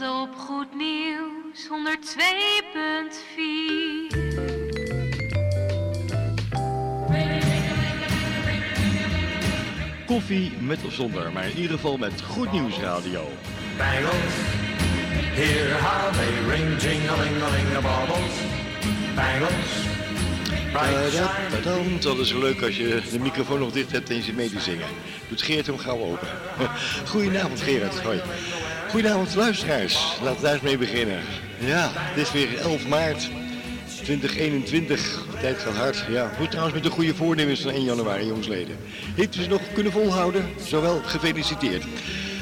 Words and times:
Op 0.00 0.34
Goed 0.36 0.74
Nieuws 0.74 1.68
102.4. 1.68 1.74
Koffie 10.06 10.52
met 10.60 10.84
of 10.84 10.92
zonder, 10.92 11.32
maar 11.32 11.44
in 11.44 11.56
ieder 11.56 11.70
geval 11.70 11.96
met 11.96 12.22
Goed 12.22 12.52
Nieuws 12.52 12.78
Radio. 12.78 13.28
Bangles, 13.76 14.34
hear 15.34 15.80
how 15.80 16.12
they 16.12 16.56
ring, 16.56 16.78
the. 16.78 16.94
Bangles, 20.72 22.02
dat 22.02 22.18
is 22.18 22.32
leuk 22.32 22.62
als 22.62 22.76
je 22.76 23.02
de 23.10 23.18
microfoon 23.18 23.58
nog 23.58 23.72
dicht 23.72 23.92
hebt 23.92 24.08
en 24.08 24.16
je 24.16 24.22
zit 24.22 24.36
mee 24.36 24.50
te 24.50 24.60
zingen. 24.60 24.86
Doet 25.28 25.42
Geert 25.42 25.66
hem 25.66 25.78
gauw 25.78 25.98
open. 25.98 26.28
Goedenavond 27.10 27.60
Gerard, 27.60 28.00
hoi. 28.00 28.20
Goedenavond 28.94 29.34
luisteraars, 29.34 30.18
laten 30.22 30.36
we 30.36 30.42
daar 30.42 30.52
eens 30.52 30.62
mee 30.62 30.78
beginnen. 30.78 31.20
Ja, 31.58 31.90
het 31.94 32.16
is 32.16 32.32
weer 32.32 32.58
11 32.58 32.88
maart 32.88 33.30
2021, 34.02 35.24
de 35.30 35.38
tijd 35.40 35.58
gaat 35.58 35.76
hard. 35.76 36.04
Ja, 36.08 36.30
hoe 36.38 36.48
trouwens 36.48 36.74
met 36.74 36.84
de 36.84 36.90
goede 36.90 37.14
voornemens 37.14 37.60
van 37.60 37.70
1 37.70 37.84
januari 37.84 38.26
jongsleden. 38.26 38.76
Heeft 39.14 39.36
u 39.36 39.42
ze 39.42 39.48
nog 39.48 39.60
kunnen 39.72 39.92
volhouden? 39.92 40.44
Zowel 40.66 41.00
gefeliciteerd. 41.04 41.84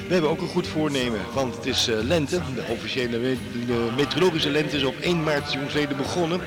We 0.06 0.12
hebben 0.12 0.30
ook 0.30 0.40
een 0.40 0.48
goed 0.48 0.66
voornemen, 0.66 1.20
want 1.34 1.56
het 1.56 1.66
is 1.66 1.88
eh, 1.88 1.96
lente. 2.02 2.40
De 2.54 2.64
officiële 2.68 3.20
de 3.66 3.88
meteorologische 3.96 4.50
lente 4.50 4.76
is 4.76 4.84
op 4.84 4.98
1 5.00 5.22
maart 5.22 5.52
jongsleden 5.52 5.96
begonnen. 5.96 6.40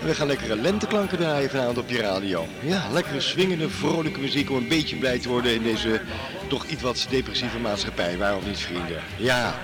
En 0.00 0.06
we 0.06 0.14
gaan 0.14 0.26
lekkere 0.26 0.56
lenteklanken 0.56 1.18
draaien 1.18 1.50
vanavond 1.50 1.78
op 1.78 1.90
je 1.90 2.00
radio. 2.00 2.46
Ja, 2.60 2.88
lekkere 2.92 3.20
swingende, 3.20 3.68
vrolijke 3.68 4.20
muziek 4.20 4.50
om 4.50 4.56
een 4.56 4.68
beetje 4.68 4.96
blij 4.96 5.18
te 5.18 5.28
worden 5.28 5.54
in 5.54 5.62
deze 5.62 6.00
toch 6.48 6.66
iets 6.66 6.82
wat 6.82 7.06
depressieve 7.10 7.58
maatschappij. 7.58 8.16
Waarom 8.18 8.44
niet, 8.46 8.58
vrienden? 8.58 9.02
Ja. 9.16 9.54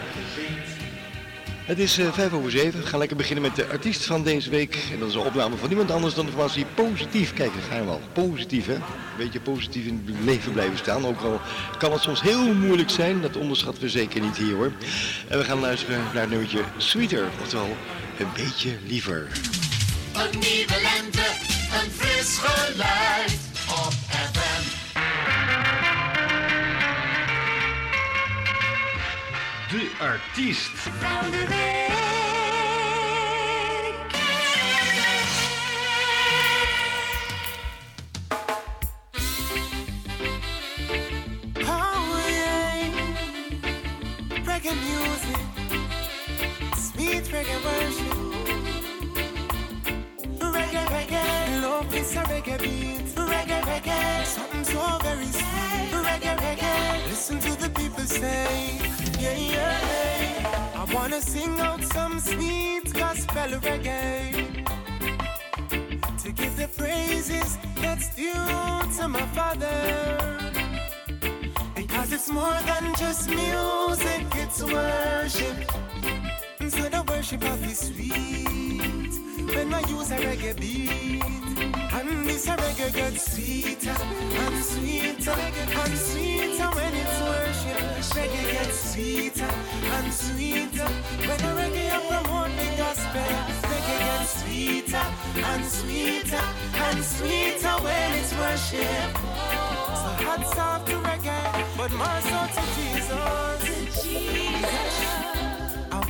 Het 1.64 1.78
is 1.78 1.98
eh, 1.98 2.12
vijf 2.12 2.32
over 2.32 2.50
zeven. 2.50 2.80
We 2.80 2.86
gaan 2.86 2.98
lekker 2.98 3.16
beginnen 3.16 3.42
met 3.42 3.56
de 3.56 3.66
artiest 3.66 4.04
van 4.04 4.22
deze 4.22 4.50
week. 4.50 4.78
En 4.92 4.98
dat 4.98 5.08
is 5.08 5.14
een 5.14 5.20
opname 5.20 5.56
van 5.56 5.68
niemand 5.68 5.90
anders 5.90 6.14
dan 6.14 6.26
de 6.26 6.32
formatie 6.32 6.66
Positief. 6.74 7.32
Kijk, 7.32 7.52
daar 7.52 7.62
gaan 7.62 7.86
we. 7.86 7.96
Positief, 8.12 8.66
hè? 8.66 8.74
Een 8.74 8.82
beetje 9.16 9.40
positief 9.40 9.86
in 9.86 10.02
het 10.06 10.24
leven 10.24 10.52
blijven 10.52 10.78
staan. 10.78 11.06
Ook 11.06 11.20
al 11.20 11.40
kan 11.78 11.92
het 11.92 12.02
soms 12.02 12.22
heel 12.22 12.54
moeilijk 12.54 12.90
zijn. 12.90 13.20
Dat 13.20 13.36
onderschatten 13.36 13.82
we 13.82 13.88
zeker 13.88 14.20
niet 14.20 14.36
hier, 14.36 14.54
hoor. 14.54 14.72
En 15.28 15.38
we 15.38 15.44
gaan 15.44 15.60
luisteren 15.60 15.98
naar 16.12 16.22
het 16.22 16.30
nummertje 16.30 16.60
Sweeter. 16.76 17.28
Oftewel, 17.40 17.76
een 18.18 18.32
beetje 18.36 18.70
liever. 18.86 19.28
Een 20.12 20.38
nieuwe 20.38 20.80
lente, 20.82 21.28
een 21.82 21.90
fris 21.90 22.38
geluid 22.38 23.43
De 29.74 29.90
artiest. 30.00 30.70
Oh 41.66 42.24
yeah, 42.28 42.86
reggae 44.44 44.74
music, 44.86 45.42
sweet 46.76 47.24
reggae 47.32 47.58
worship. 47.64 48.14
Reggae, 50.38 50.84
reggae, 50.94 51.60
love 51.62 51.94
is 51.96 52.14
a 52.14 52.22
reggae 52.22 52.58
beat. 52.62 53.06
Reggae, 53.16 53.60
reggae, 53.64 54.24
something 54.24 54.64
so 54.64 54.98
very 55.02 55.26
sweet. 55.26 55.90
Reggae, 55.90 56.36
reggae, 56.36 57.08
listen 57.08 57.40
to 57.40 57.56
the 57.60 57.68
people 57.70 58.04
say, 58.04 58.78
yeah, 59.24 59.38
yeah. 59.56 60.80
I 60.80 60.94
wanna 60.94 61.20
sing 61.20 61.58
out 61.60 61.82
some 61.84 62.20
sweet 62.20 62.92
gospel 62.92 63.50
reggae 63.66 64.64
to 66.22 66.32
give 66.32 66.56
the 66.56 66.68
praises 66.68 67.58
that's 67.76 68.14
due 68.14 68.32
to 68.96 69.08
my 69.08 69.26
father. 69.36 69.72
Because 71.74 72.12
it's 72.12 72.30
more 72.30 72.58
than 72.70 72.94
just 72.96 73.28
music, 73.28 74.24
it's 74.42 74.62
worship. 74.62 75.56
So 76.74 76.88
the 76.88 77.04
worship 77.08 77.42
of 77.44 77.64
is 77.70 77.78
sweet 77.78 79.12
when 79.54 79.74
I 79.74 79.80
use 79.88 80.10
a 80.10 80.16
reggae 80.16 80.54
beat. 80.60 81.53
And 81.96 82.26
this 82.26 82.46
reggae 82.46 82.92
gets 82.92 83.32
sweeter 83.32 83.96
and 84.42 84.64
sweeter 84.64 85.30
and 85.30 85.94
sweeter 85.96 86.68
when 86.76 86.94
it's 87.02 87.20
worship. 87.20 87.82
Reggae 88.16 88.44
gets 88.52 88.78
sweeter 88.92 89.50
and 89.94 90.12
sweeter 90.12 90.88
when 91.26 91.38
the 91.44 91.52
reggae 91.60 91.90
promote 92.08 92.52
the 92.58 92.68
gospel. 92.76 93.30
Reggae 93.70 93.98
gets 94.08 94.32
sweeter 94.42 95.06
and 95.50 95.64
sweeter 95.64 96.44
and 96.86 97.04
sweeter 97.04 97.74
when 97.84 98.12
it's 98.18 98.32
worship. 98.42 99.10
So 100.00 100.10
hats 100.24 100.58
off 100.58 100.84
to 100.86 100.96
reggae, 101.08 101.76
but 101.76 101.92
more 101.92 102.20
so 102.28 102.40
to 102.54 102.62
Jesus. 102.74 103.10
I 105.26 105.33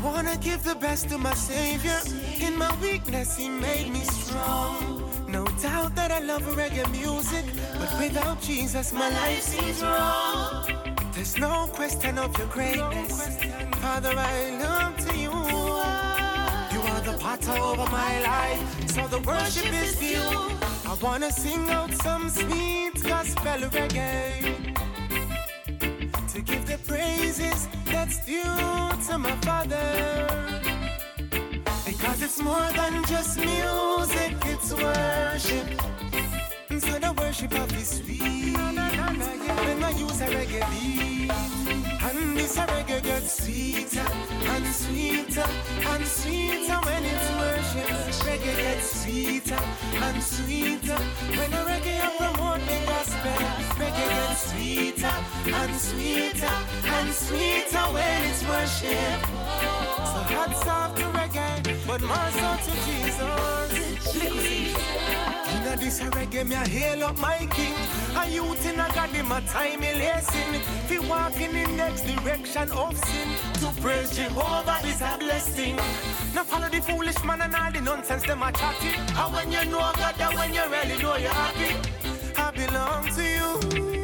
wanna 0.04 0.36
give 0.36 0.62
the 0.62 0.74
best 0.74 1.08
to 1.08 1.18
my 1.18 1.34
Savior. 1.34 1.98
In 2.40 2.56
my 2.58 2.70
weakness, 2.80 3.36
He 3.36 3.48
made 3.48 3.90
me 3.90 4.00
strong. 4.00 5.02
No 5.28 5.44
doubt 5.62 5.94
that 5.96 6.10
I 6.10 6.20
love 6.20 6.42
reggae 6.54 6.88
music, 6.90 7.44
but 7.78 7.90
without 7.98 8.40
Jesus, 8.42 8.92
my 8.92 9.08
life 9.08 9.40
seems 9.40 9.82
wrong. 9.82 10.68
There's 11.14 11.38
no 11.38 11.68
question 11.72 12.18
of 12.18 12.36
your 12.38 12.48
greatness. 12.48 13.38
Father, 13.82 14.12
I 14.16 14.34
look 14.64 14.92
to 15.06 15.16
you. 15.16 15.34
You 16.74 16.80
are 16.92 17.02
the 17.10 17.16
potter 17.18 17.56
over 17.70 17.88
my 17.90 18.12
life, 18.20 18.90
so 18.90 19.06
the 19.06 19.20
worship 19.20 19.72
is 19.72 19.96
due. 19.96 20.34
I 20.90 20.94
wanna 21.00 21.30
sing 21.32 21.70
out 21.70 21.92
some 21.94 22.28
sweet 22.28 23.02
gospel 23.02 23.58
reggae 23.76 24.74
to 26.32 26.40
give 26.42 26.66
the 26.66 26.78
praises 26.86 27.68
that's 28.04 28.18
due 28.26 28.42
to 29.08 29.18
my 29.18 29.34
Father. 29.36 30.26
Because 31.86 32.22
it's 32.22 32.40
more 32.40 32.68
than 32.76 33.02
just 33.04 33.38
music, 33.38 34.34
it's 34.44 34.72
worship. 34.74 35.66
So 36.68 36.98
the 36.98 37.14
worship 37.18 37.52
of 37.58 37.68
this 37.72 37.98
sweet. 37.98 38.56
When 38.56 38.78
I 39.82 39.90
use 39.96 40.20
a 40.20 40.26
reggae 40.26 40.62
beat, 40.70 41.30
and 41.30 41.93
this 42.44 42.58
a 42.58 42.66
reggae 42.66 43.02
gets 43.02 43.42
sweeter 43.42 44.06
and 44.52 44.66
sweeter 44.66 45.46
and 45.92 46.06
sweeter 46.06 46.78
when 46.86 47.02
it's 47.12 47.28
worship. 47.40 47.88
Reggae 48.26 48.56
gets 48.64 48.86
sweeter 49.00 49.62
and 50.06 50.22
sweeter 50.22 51.00
when 51.36 51.52
a 51.58 51.62
reggae 51.70 51.98
promote 52.18 52.62
the 52.68 52.78
gospel. 52.90 53.38
Reggae 53.80 54.08
gets 54.16 54.42
sweeter 54.50 55.16
and 55.60 55.74
sweeter 55.86 56.56
and 56.96 57.10
sweeter 57.14 57.84
when 57.94 58.20
it's 58.28 58.42
worship. 58.52 59.20
So 60.12 60.20
hats 60.34 60.66
off 60.66 60.94
to 60.96 61.04
reggae, 61.18 61.86
but 61.86 62.02
more 62.02 62.30
so 62.38 62.48
to 62.66 62.72
Jesus. 62.84 63.54
Inna 65.74 65.84
this 65.84 66.00
reggae, 66.00 66.46
me 66.46 66.54
a 66.54 66.58
hail 66.58 67.04
up 67.04 67.18
my 67.18 67.46
king. 67.50 67.74
A 68.16 68.28
youth 68.28 68.64
in 68.66 68.78
a 68.78 68.88
God, 68.94 69.10
him 69.10 69.32
a 69.32 69.40
time 69.40 69.82
he 69.82 69.92
lacing. 69.94 70.60
Fi 70.86 70.98
walk 71.08 71.40
in 71.40 71.52
the 71.52 71.66
next 71.76 72.02
direction 72.02 72.70
of 72.72 72.96
sin. 73.04 73.28
To 73.60 73.80
praise 73.80 74.14
Jehovah 74.14 74.78
is 74.86 75.00
a 75.00 75.16
blessing. 75.18 75.76
Now 76.34 76.44
follow 76.44 76.68
the 76.68 76.80
foolish 76.80 77.22
man 77.24 77.40
and 77.42 77.54
all 77.54 77.72
the 77.72 77.80
nonsense 77.80 78.22
them 78.22 78.42
a 78.42 78.52
chatting. 78.52 78.94
And 79.16 79.34
when 79.34 79.50
you 79.50 79.64
know 79.70 79.90
God, 79.96 80.14
and 80.20 80.34
when 80.36 80.54
you 80.54 80.62
really 80.70 81.02
know 81.02 81.16
you're 81.16 81.30
happy, 81.30 81.74
I 82.36 82.50
belong 82.52 83.08
to 83.16 83.22
you. 83.22 83.98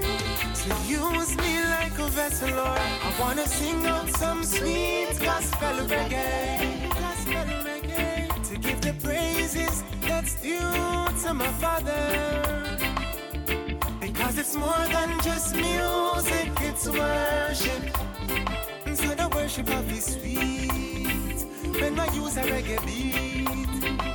So 0.55 0.75
use 0.89 1.37
me 1.37 1.63
like 1.65 1.97
a 1.99 2.09
vessel 2.09 2.51
Lord, 2.51 2.81
I 2.81 3.15
wanna 3.21 3.47
sing 3.47 3.87
out 3.87 4.09
some 4.09 4.43
sweet 4.43 5.17
gospel 5.21 5.87
reggae. 5.87 6.91
Gospel 6.91 7.47
reggae. 7.65 8.49
To 8.49 8.59
give 8.59 8.81
the 8.81 8.93
praises 9.05 9.85
due 10.43 11.23
to 11.23 11.35
my 11.35 11.47
Father. 11.63 12.77
Because 14.01 14.39
it's 14.39 14.57
more 14.57 14.87
than 14.93 15.21
just 15.23 15.55
music, 15.55 16.51
it's 16.61 16.89
worship. 16.89 17.83
So 18.95 19.15
the 19.15 19.31
worship 19.35 19.69
of 19.69 19.87
His 19.89 20.05
sweet. 20.15 21.45
When 21.81 21.99
I 21.99 22.07
use 22.15 22.37
a 22.37 22.43
reggae 22.43 22.85
beat. 22.87 23.49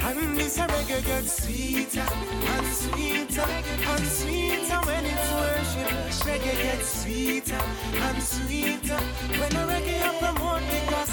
And 0.05 0.37
this 0.37 0.57
reggae 0.57 1.05
gets 1.05 1.43
sweeter 1.43 2.07
and 2.53 2.67
sweeter 2.67 3.47
and 3.91 4.05
sweeter 4.05 4.79
when 4.87 5.05
it's 5.05 5.31
worship. 5.39 5.89
Reggae 6.27 6.55
gets 6.63 7.01
sweeter 7.01 7.61
and 8.05 8.23
sweeter 8.23 8.99
when 9.39 9.55
a 9.55 9.63
reggae 9.71 10.01
I 10.01 10.19
promote 10.19 10.61
gets 10.69 11.04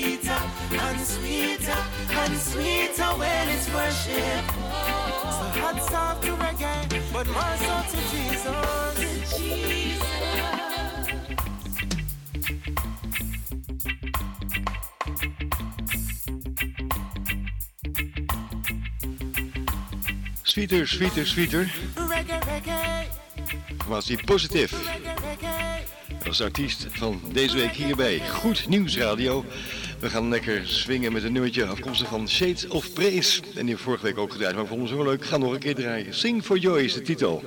sweeter 0.00 0.40
and 0.72 1.00
sweeter 1.00 1.76
and 2.10 2.36
sweeter 2.38 3.10
when 3.20 3.48
it's 3.48 3.68
worship. 3.74 4.44
So 5.36 5.44
hats 5.60 5.92
off 5.92 6.20
to 6.22 6.32
reggae, 6.32 7.12
but 7.12 7.26
more 7.26 7.56
so 7.64 7.74
to 7.90 7.98
Jesus. 8.10 8.56
Sweeter, 20.42 20.86
sweeter, 20.86 21.26
sweeter. 21.26 21.70
Reggae, 21.94 23.06
Was 23.86 24.06
die 24.06 24.24
positief? 24.24 24.72
de 26.36 26.44
artiest 26.44 26.86
van 26.90 27.20
deze 27.32 27.56
week 27.56 27.72
hierbij. 27.72 28.20
Goed 28.28 28.68
Nieuws 28.68 28.96
Radio. 28.96 29.44
We 30.00 30.10
gaan 30.10 30.28
lekker 30.28 30.66
swingen 30.66 31.12
met 31.12 31.22
een 31.22 31.32
nummertje 31.32 31.66
afkomstig 31.66 32.08
van 32.08 32.28
Shades 32.28 32.68
of 32.68 32.92
Praise. 32.92 33.40
En 33.40 33.48
die 33.48 33.54
hebben 33.54 33.74
we 33.74 33.82
vorige 33.82 34.04
week 34.04 34.18
ook 34.18 34.32
gedraaid, 34.32 34.54
maar 34.54 34.62
ik 34.62 34.68
vond 34.68 34.88
hem 34.88 34.98
zo 34.98 35.04
leuk. 35.04 35.20
Ik 35.20 35.26
ga 35.26 35.36
nog 35.36 35.52
een 35.52 35.58
keer 35.58 35.74
draaien. 35.74 36.14
Sing 36.14 36.44
for 36.44 36.58
Joy 36.58 36.78
is 36.80 36.94
de 36.94 37.02
titel. 37.02 37.42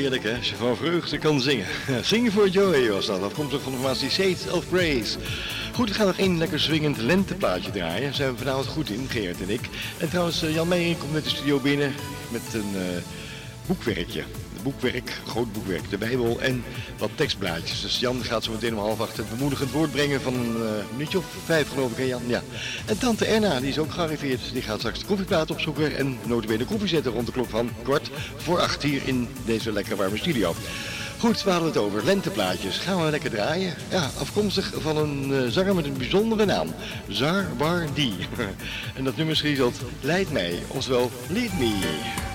Heerlijk 0.00 0.22
hè, 0.22 0.36
als 0.36 0.48
je 0.48 0.56
van 0.56 0.76
vreugde 0.76 1.18
kan 1.18 1.40
zingen. 1.40 1.66
Sing 2.02 2.32
for 2.32 2.48
Joy 2.48 2.90
was 2.90 3.06
dat, 3.06 3.22
afkomstig 3.22 3.62
van 3.62 3.72
de 3.72 3.78
formatie 3.78 4.10
Shades 4.10 4.50
of 4.50 4.68
Praise. 4.68 5.18
Goed, 5.74 5.88
we 5.88 5.94
gaan 5.94 6.06
nog 6.06 6.18
één 6.18 6.38
lekker 6.38 6.60
swingend 6.60 6.96
lenteplaatje 6.96 7.70
draaien. 7.70 8.02
Daar 8.02 8.14
zijn 8.14 8.32
we 8.32 8.38
vanavond 8.38 8.66
goed 8.66 8.90
in, 8.90 9.06
Geert 9.08 9.40
en 9.40 9.50
ik. 9.50 9.68
En 9.98 10.08
trouwens, 10.08 10.42
eh, 10.42 10.54
Jan 10.54 10.68
Meijer 10.68 10.96
komt 10.96 11.12
met 11.12 11.24
de 11.24 11.30
studio 11.30 11.60
binnen 11.60 11.94
met 12.30 12.54
een 12.54 12.74
eh, 12.74 13.02
boekwerkje. 13.66 14.22
Boekwerk, 14.62 15.20
groot 15.26 15.52
boekwerk, 15.52 15.90
de 15.90 15.98
Bijbel 15.98 16.40
en 16.40 16.64
wat 16.98 17.10
tekstblaadjes. 17.14 17.80
Dus 17.80 17.98
Jan 17.98 18.24
gaat 18.24 18.44
zo 18.44 18.52
meteen 18.52 18.74
om 18.74 18.80
half 18.80 19.00
acht 19.00 19.16
het 19.16 19.30
bemoedigend 19.30 19.70
woord 19.70 19.90
brengen 19.90 20.20
van 20.20 20.34
een 20.34 20.56
eh, 20.56 20.84
minuutje 20.92 21.18
of 21.18 21.24
vijf 21.44 21.68
geloof 21.68 21.98
ik 21.98 22.06
Jan? 22.06 22.22
Ja. 22.26 22.42
En 22.86 22.98
tante 22.98 23.24
Erna, 23.24 23.60
die 23.60 23.68
is 23.68 23.78
ook 23.78 23.92
gearriveerd. 23.92 24.40
Die 24.52 24.62
gaat 24.62 24.78
straks 24.78 24.98
de 24.98 25.06
koffieplaat 25.06 25.50
opzoeken 25.50 25.96
en 25.96 26.18
notabene 26.26 26.64
koffie 26.64 26.88
zetten 26.88 27.12
rond 27.12 27.26
de 27.26 27.32
klok 27.32 27.48
van 27.48 27.70
kwart 27.82 28.10
voor 28.36 28.60
acht 28.60 28.82
hier 28.82 29.02
in 29.04 29.28
deze 29.44 29.72
lekker 29.72 29.96
warme 29.96 30.16
studio. 30.16 30.54
Goed, 31.20 31.42
we 31.42 31.50
hadden 31.50 31.68
het 31.68 31.78
over 31.78 32.04
lenteplaatjes. 32.04 32.78
Gaan 32.78 33.04
we 33.04 33.10
lekker 33.10 33.30
draaien? 33.30 33.74
Ja, 33.90 34.10
afkomstig 34.18 34.72
van 34.78 34.96
een 34.96 35.34
eh, 35.34 35.50
zanger 35.50 35.74
met 35.74 35.84
een 35.84 35.98
bijzondere 35.98 36.44
naam. 36.44 36.74
Zar 37.08 37.46
Bardi. 37.56 38.14
en 38.96 39.04
dat 39.04 39.16
nummer 39.16 39.36
schiezelt 39.36 39.80
Leid 40.00 40.32
mij, 40.32 40.58
oftewel 40.68 41.10
Lead 41.28 41.52
Me. 41.58 42.29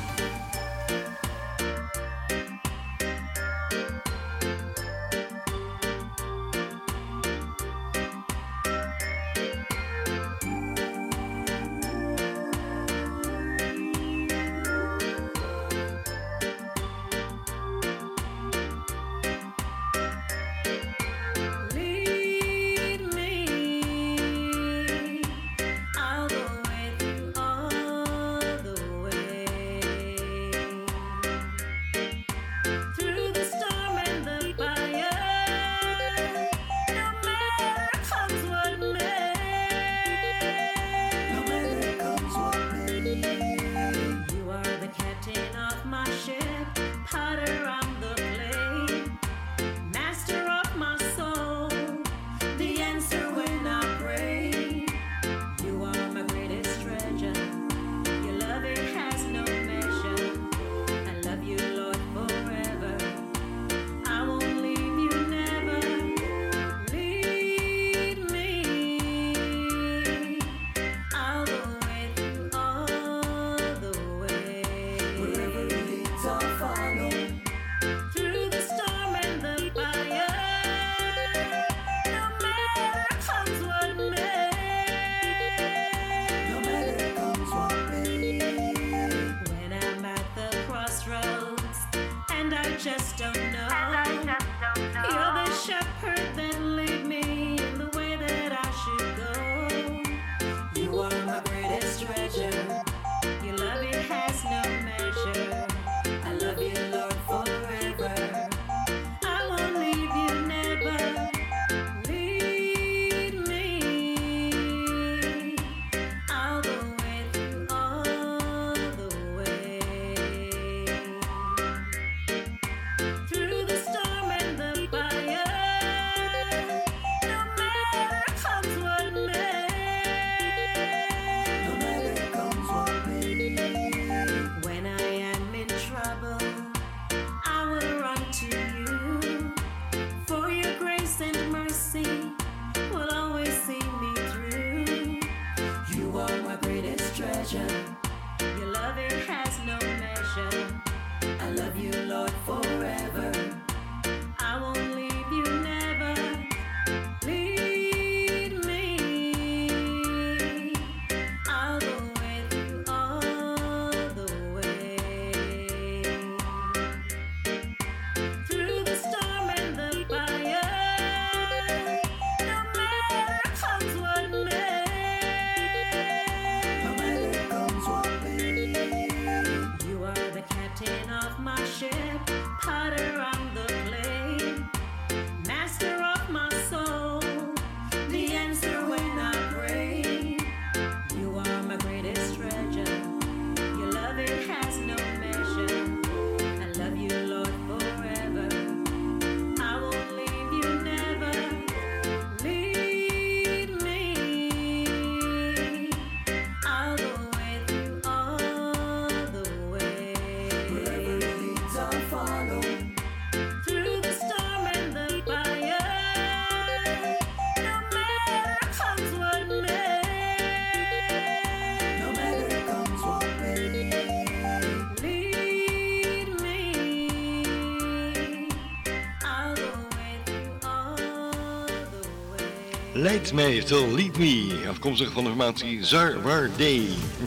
Leid 232.98 233.34
mij, 233.34 233.60
Still 233.60 233.92
Lead 233.92 234.18
Me, 234.18 234.66
afkomstig 234.70 235.12
van 235.12 235.24
de 235.24 235.30
formatie 235.30 235.84
Zarwarde. 235.84 236.82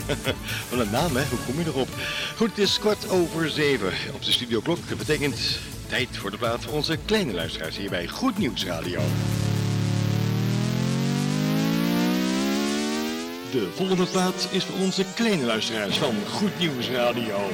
Wat 0.69 0.79
een 0.79 0.91
naam, 0.91 1.15
hè? 1.15 1.23
Hoe 1.29 1.39
kom 1.45 1.59
je 1.59 1.65
erop? 1.65 1.87
Goed, 2.37 2.49
het 2.49 2.57
is 2.57 2.79
kwart 2.79 3.09
over 3.09 3.49
zeven 3.49 3.91
op 4.13 4.23
de 4.23 4.31
studioklok. 4.31 4.77
Dat 4.87 4.97
betekent 4.97 5.59
tijd 5.87 6.17
voor 6.17 6.31
de 6.31 6.37
plaat 6.37 6.63
voor 6.63 6.73
onze 6.73 6.97
kleine 7.05 7.33
luisteraars 7.33 7.77
hier 7.77 7.89
bij 7.89 8.07
Goed 8.07 8.37
Nieuws 8.37 8.65
Radio. 8.65 9.01
De 13.51 13.69
volgende 13.75 14.05
plaat 14.05 14.47
is 14.51 14.63
voor 14.63 14.79
onze 14.79 15.05
kleine 15.15 15.45
luisteraars 15.45 15.97
van 15.97 16.15
Goed 16.31 16.59
Nieuws 16.59 16.89
Radio. 16.89 17.49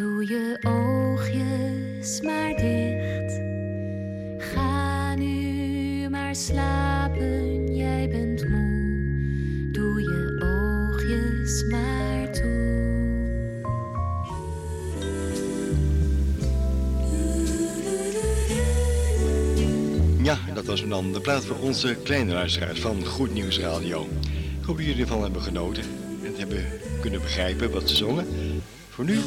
Doe 0.00 0.26
je 0.28 0.56
oogjes 0.60 2.20
maar 2.20 2.56
dicht. 2.56 3.40
Ga 4.52 5.14
nu 5.14 6.08
maar 6.08 6.34
slapen, 6.34 7.74
jij 7.76 8.08
bent 8.08 8.48
moe. 8.48 9.68
Doe 9.72 10.00
je 10.00 10.40
oogjes 10.42 11.64
maar 11.64 12.32
toe. 12.32 12.78
Ja, 20.22 20.38
dat 20.54 20.64
was 20.64 20.86
dan 20.88 21.12
de 21.12 21.20
plaat 21.20 21.44
voor 21.44 21.58
onze 21.58 21.96
kleine 22.02 22.32
luisteraars 22.32 22.80
van 22.80 23.04
Goed 23.04 23.32
Nieuws 23.32 23.58
Radio. 23.58 24.08
Ik 24.60 24.66
hoop 24.66 24.76
dat 24.76 24.86
jullie 24.86 25.02
ervan 25.02 25.22
hebben 25.22 25.42
genoten 25.42 25.84
en 26.24 26.34
hebben 26.36 26.64
kunnen 27.00 27.20
begrijpen 27.20 27.70
wat 27.70 27.88
ze 27.88 27.96
zongen. 27.96 28.26
Voor 29.00 29.08
nu, 29.08 29.20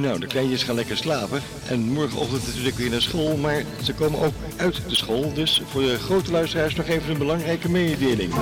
nou, 0.00 0.18
de 0.18 0.26
kleintjes 0.26 0.62
gaan 0.62 0.74
lekker 0.74 0.96
slapen. 0.96 1.42
En 1.66 1.80
morgenochtend 1.80 2.46
natuurlijk 2.46 2.76
weer 2.76 2.90
naar 2.90 3.02
school, 3.02 3.36
maar 3.36 3.64
ze 3.82 3.94
komen 3.94 4.20
ook 4.20 4.32
uit 4.56 4.88
de 4.88 4.96
school. 4.96 5.32
Dus 5.32 5.62
voor 5.70 5.82
de 5.82 5.98
grote 5.98 6.30
luisteraars 6.30 6.74
nog 6.74 6.86
even 6.86 7.10
een 7.10 7.18
belangrijke 7.18 7.70
mededeling. 7.70 8.32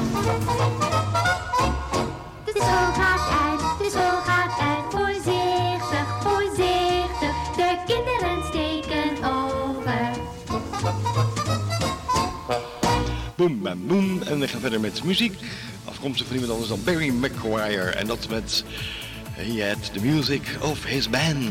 De 2.45 2.53
school 2.55 2.93
gaat 2.93 3.31
uit, 3.45 3.61
de 3.79 3.89
school 3.91 4.21
gaat 4.25 4.61
uit. 4.61 4.85
Voorzichtig, 4.91 6.23
voorzichtig. 6.23 7.55
De 7.57 7.77
kinderen 7.87 8.16
Boom, 13.47 13.63
bam, 13.63 13.87
boom. 13.87 14.23
En 14.23 14.41
we 14.41 14.49
gaan 14.49 14.61
verder 14.61 14.81
met 14.81 15.05
muziek. 15.05 15.39
Afkomstig 15.85 16.27
van 16.27 16.35
iemand 16.35 16.53
anders 16.53 16.71
dan 16.71 16.85
Barry 16.85 17.09
McGuire. 17.09 17.91
En 17.91 18.07
dat 18.07 18.29
met 18.29 18.65
He 19.31 19.69
Had 19.69 19.93
The 19.93 20.01
Music 20.01 20.43
of 20.61 20.85
His 20.85 21.11
Band. 21.11 21.49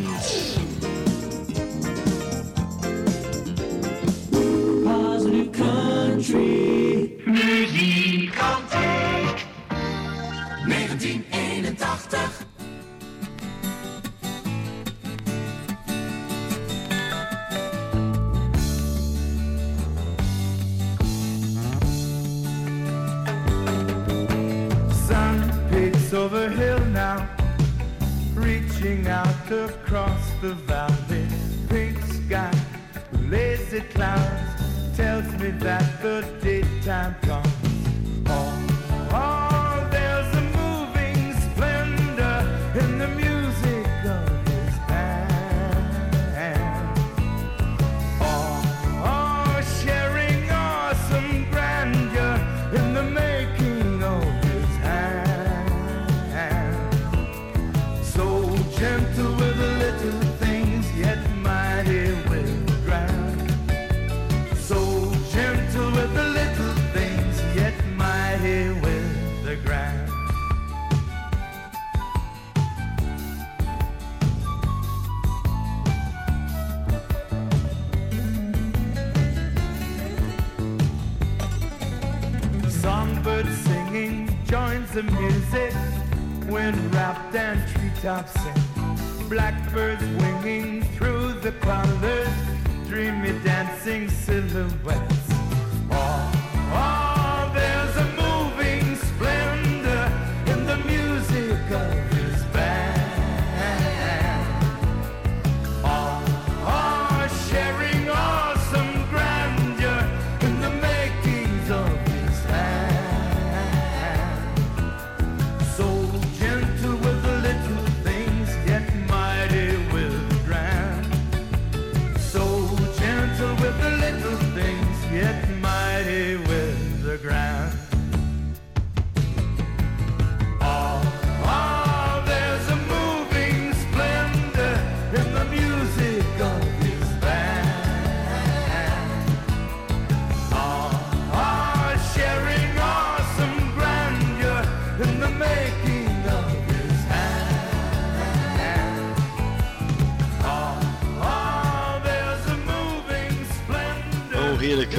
Positive 4.84 5.50
country. 5.50 7.12
Muziek 7.26 8.34
1981. 10.68 12.45
Blackbirds 89.28 90.04
winging 90.22 90.84
through 90.96 91.34
the 91.42 91.52
colors, 91.54 92.30
dreamy 92.88 93.32
dancing 93.44 94.08
silhouettes. 94.08 95.25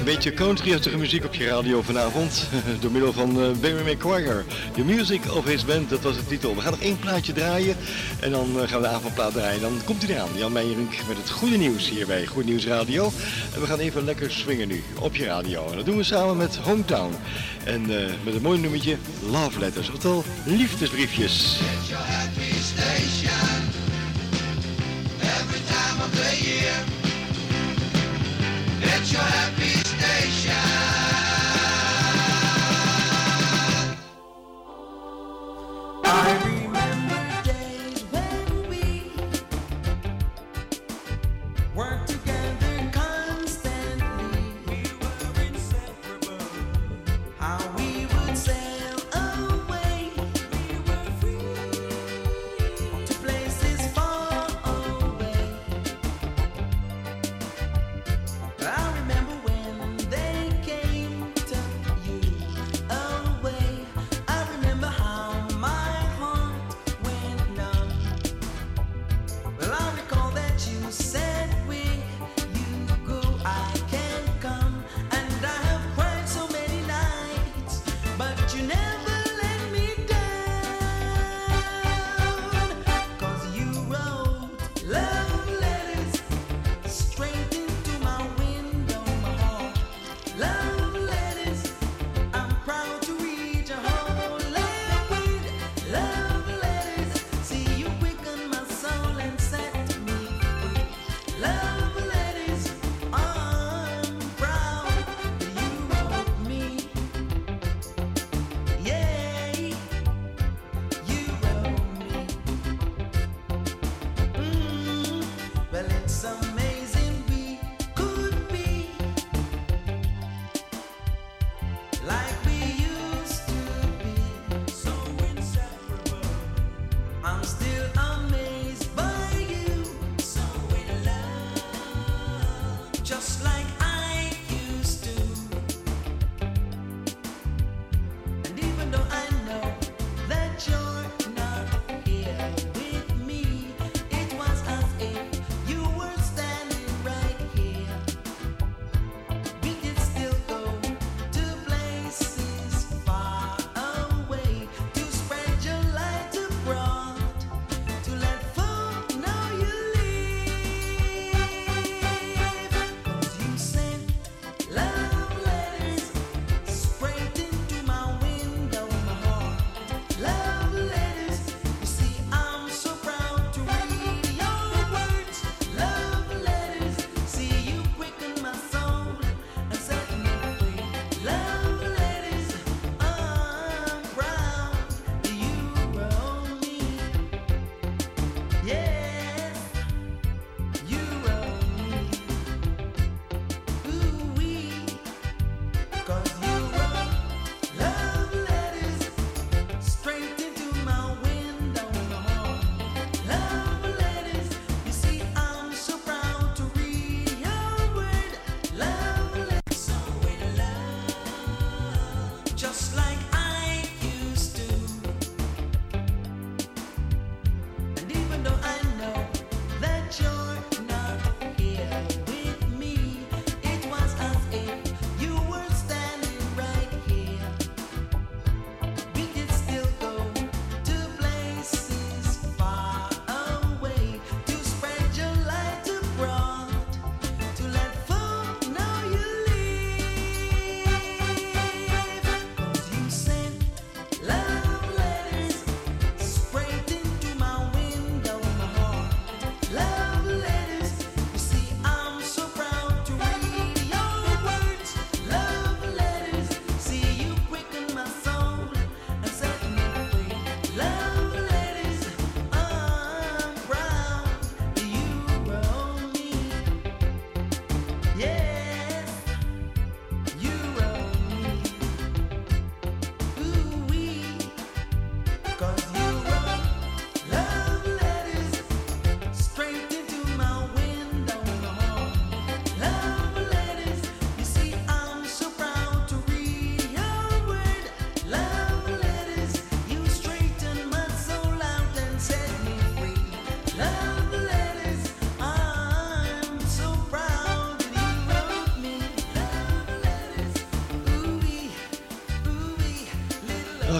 Beetje 0.06 0.34
country-achtige 0.34 0.96
muziek 0.96 1.24
op 1.24 1.34
je 1.34 1.46
radio 1.46 1.82
vanavond. 1.82 2.48
Door 2.80 2.90
middel 2.90 3.12
van 3.12 3.40
uh, 3.40 3.50
Barry 3.60 3.92
McGuire. 3.92 4.44
The 4.74 4.84
Music 4.84 5.34
of 5.34 5.44
His 5.44 5.64
Band, 5.64 5.90
dat 5.90 6.00
was 6.00 6.16
de 6.16 6.26
titel. 6.26 6.54
We 6.54 6.60
gaan 6.60 6.70
nog 6.70 6.80
één 6.80 6.98
plaatje 6.98 7.32
draaien. 7.32 7.76
En 8.20 8.30
dan 8.30 8.48
uh, 8.56 8.68
gaan 8.68 8.80
we 8.80 8.88
de 8.88 8.94
avondplaat 8.94 9.32
draaien. 9.32 9.60
Dan 9.60 9.80
komt 9.84 10.02
hij 10.02 10.14
eraan. 10.14 10.28
Jan 10.34 10.52
Meijerink 10.52 10.92
met 11.08 11.16
het 11.16 11.30
goede 11.30 11.56
nieuws 11.56 11.88
hier 11.88 12.06
bij 12.06 12.26
Goed 12.26 12.44
Nieuws 12.44 12.66
Radio. 12.66 13.12
En 13.54 13.60
we 13.60 13.66
gaan 13.66 13.78
even 13.78 14.04
lekker 14.04 14.30
swingen 14.30 14.68
nu 14.68 14.82
op 15.00 15.16
je 15.16 15.24
radio. 15.24 15.70
En 15.70 15.76
dat 15.76 15.86
doen 15.86 15.96
we 15.96 16.02
samen 16.02 16.36
met 16.36 16.56
Hometown. 16.56 17.14
En 17.64 17.90
uh, 17.90 18.06
met 18.24 18.34
een 18.34 18.42
mooi 18.42 18.58
nummertje 18.58 18.96
Love 19.30 19.58
Letters. 19.58 19.90
Oftewel 19.90 20.24
liefdesbriefjes. 20.44 21.58
Nation. 30.06 31.05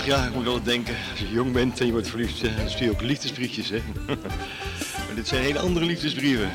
Ja, 0.06 0.26
ik 0.26 0.34
moet 0.34 0.46
altijd 0.46 0.64
denken, 0.64 0.94
als 1.10 1.20
je 1.20 1.30
jong 1.30 1.52
bent 1.52 1.80
en 1.80 1.86
je 1.86 1.92
wordt 1.92 2.08
verliefd, 2.08 2.42
eh, 2.42 2.56
dan 2.56 2.70
stuur 2.70 2.84
je 2.84 2.92
ook 2.92 3.02
liefdesbriefjes, 3.02 3.68
hè. 3.68 3.82
maar 5.06 5.14
dit 5.14 5.28
zijn 5.28 5.42
hele 5.42 5.58
andere 5.58 5.86
liefdesbrieven 5.86 6.50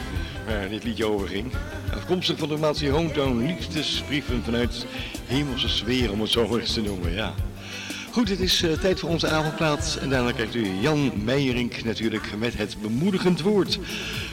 waar 0.45 0.69
dit 0.69 0.83
liedje 0.83 1.05
over 1.05 1.27
ging. 1.27 1.51
Afkomstig 1.93 2.37
van 2.37 2.47
de 2.47 2.53
formatie 2.53 2.89
Hometown, 2.89 3.45
liefdesbrieven 3.45 4.43
vanuit 4.43 4.85
hemelse 5.25 5.69
sfeer, 5.69 6.11
om 6.11 6.21
het 6.21 6.29
zo 6.29 6.57
eens 6.57 6.73
te 6.73 6.81
noemen, 6.81 7.11
ja. 7.11 7.33
Goed, 8.11 8.29
het 8.29 8.39
is 8.39 8.63
eh, 8.63 8.71
tijd 8.71 8.99
voor 8.99 9.09
onze 9.09 9.27
avondplaat 9.27 9.97
en 10.01 10.09
daarna 10.09 10.31
krijgt 10.31 10.55
u 10.55 10.67
Jan 10.81 11.11
Meijerink 11.23 11.83
natuurlijk 11.83 12.37
met 12.37 12.57
het 12.57 12.81
bemoedigend 12.81 13.41
woord. 13.41 13.79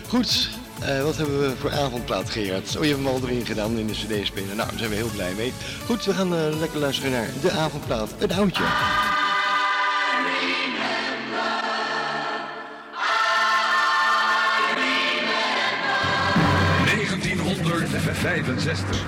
Goed, 0.07 0.51
eh, 0.81 1.03
wat 1.03 1.17
hebben 1.17 1.41
we 1.41 1.57
voor 1.57 1.73
avondplaat, 1.73 2.31
Gerard? 2.31 2.77
Oh, 2.77 2.83
je 2.83 2.89
hebt 2.89 3.05
hem 3.05 3.13
al 3.15 3.21
erin 3.23 3.47
gedaan 3.47 3.79
in 3.79 3.87
de 3.87 3.93
cd-speler. 3.93 4.55
Nou, 4.55 4.69
daar 4.69 4.79
zijn 4.79 4.91
we 4.91 4.97
heel 4.97 5.11
blij 5.15 5.33
mee. 5.37 5.53
Goed, 5.87 6.05
we 6.05 6.15
gaan 6.15 6.59
lekker 6.59 6.79
luisteren 6.79 7.11
naar 7.11 7.29
de 7.43 7.51
avondplaat, 7.51 8.15
een 8.19 8.33
oudje. 8.33 8.65
1965. 18.59 19.08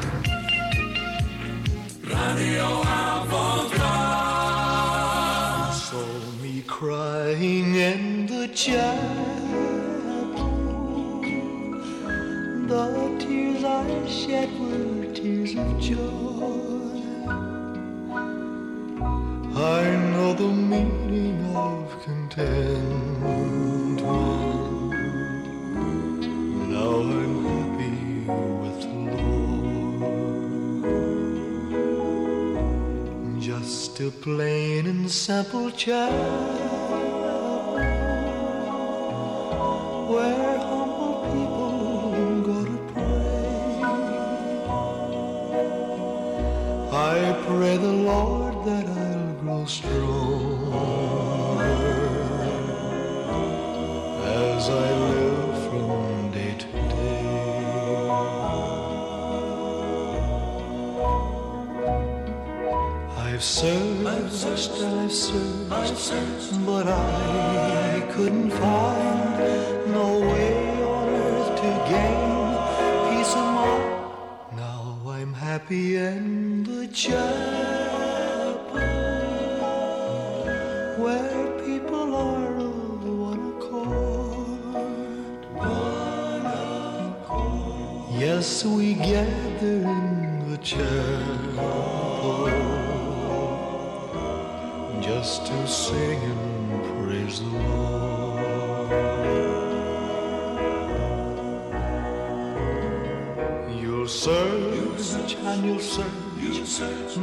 A 34.01 34.11
plain 34.11 34.87
and 34.87 35.11
simple 35.11 35.71
child 35.73 36.80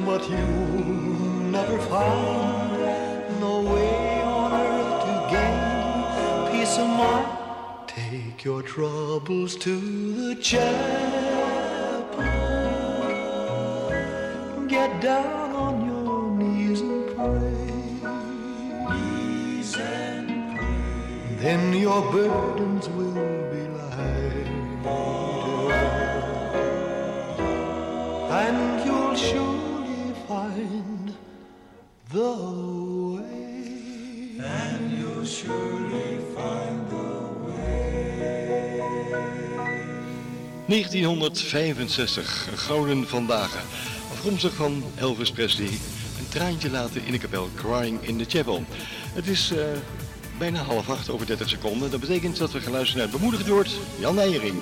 but 0.06 0.30
you'll 0.30 1.52
never 1.52 1.78
find 1.80 3.40
no 3.40 3.62
way 3.62 4.22
on 4.22 4.54
earth 4.54 5.02
to 5.06 5.14
gain 5.34 6.52
peace 6.52 6.78
of 6.78 6.88
mind. 6.88 7.28
Take 7.88 8.44
your 8.44 8.62
troubles 8.62 9.56
to 9.58 9.80
the 9.80 10.36
chapel. 10.36 10.78
Get 14.68 15.02
down 15.02 15.56
on 15.56 15.86
your 15.86 16.32
knees 16.38 16.82
and 16.82 17.08
pray. 17.16 17.66
Knees 18.94 19.76
and 19.78 20.58
pray. 20.58 21.36
Then 21.40 21.74
your 21.74 22.02
burdens 22.12 22.87
the 32.12 32.36
way. 33.16 34.46
And 34.46 34.92
you'll 34.98 35.26
surely 35.26 36.20
find 36.36 36.90
the 36.90 37.18
1965, 40.68 42.48
een 42.52 42.58
gouden 42.58 43.08
vandaag. 43.08 43.64
Afkomstig 44.12 44.54
van 44.54 44.84
Elvis 44.96 45.32
Presley. 45.32 45.68
Een 46.20 46.30
traantje 46.30 46.70
laten 46.70 47.06
in 47.06 47.12
de 47.12 47.18
kapel, 47.18 47.50
Crying 47.56 48.02
in 48.02 48.18
the 48.18 48.26
Chapel. 48.28 48.64
Het 49.14 49.28
is 49.28 49.52
eh, 49.52 49.66
bijna 50.38 50.60
half 50.60 50.90
acht 50.90 51.10
over 51.10 51.26
30 51.26 51.50
seconden. 51.50 51.92
Dat 51.92 52.00
betekent 52.00 52.38
dat 52.38 52.52
we 52.52 52.60
gaan 52.60 52.72
luisteren 52.72 52.98
naar 53.02 53.12
het 53.12 53.18
bemoedigend 53.18 53.50
woord 53.50 53.72
Jan 54.00 54.16
Nijering. 54.16 54.62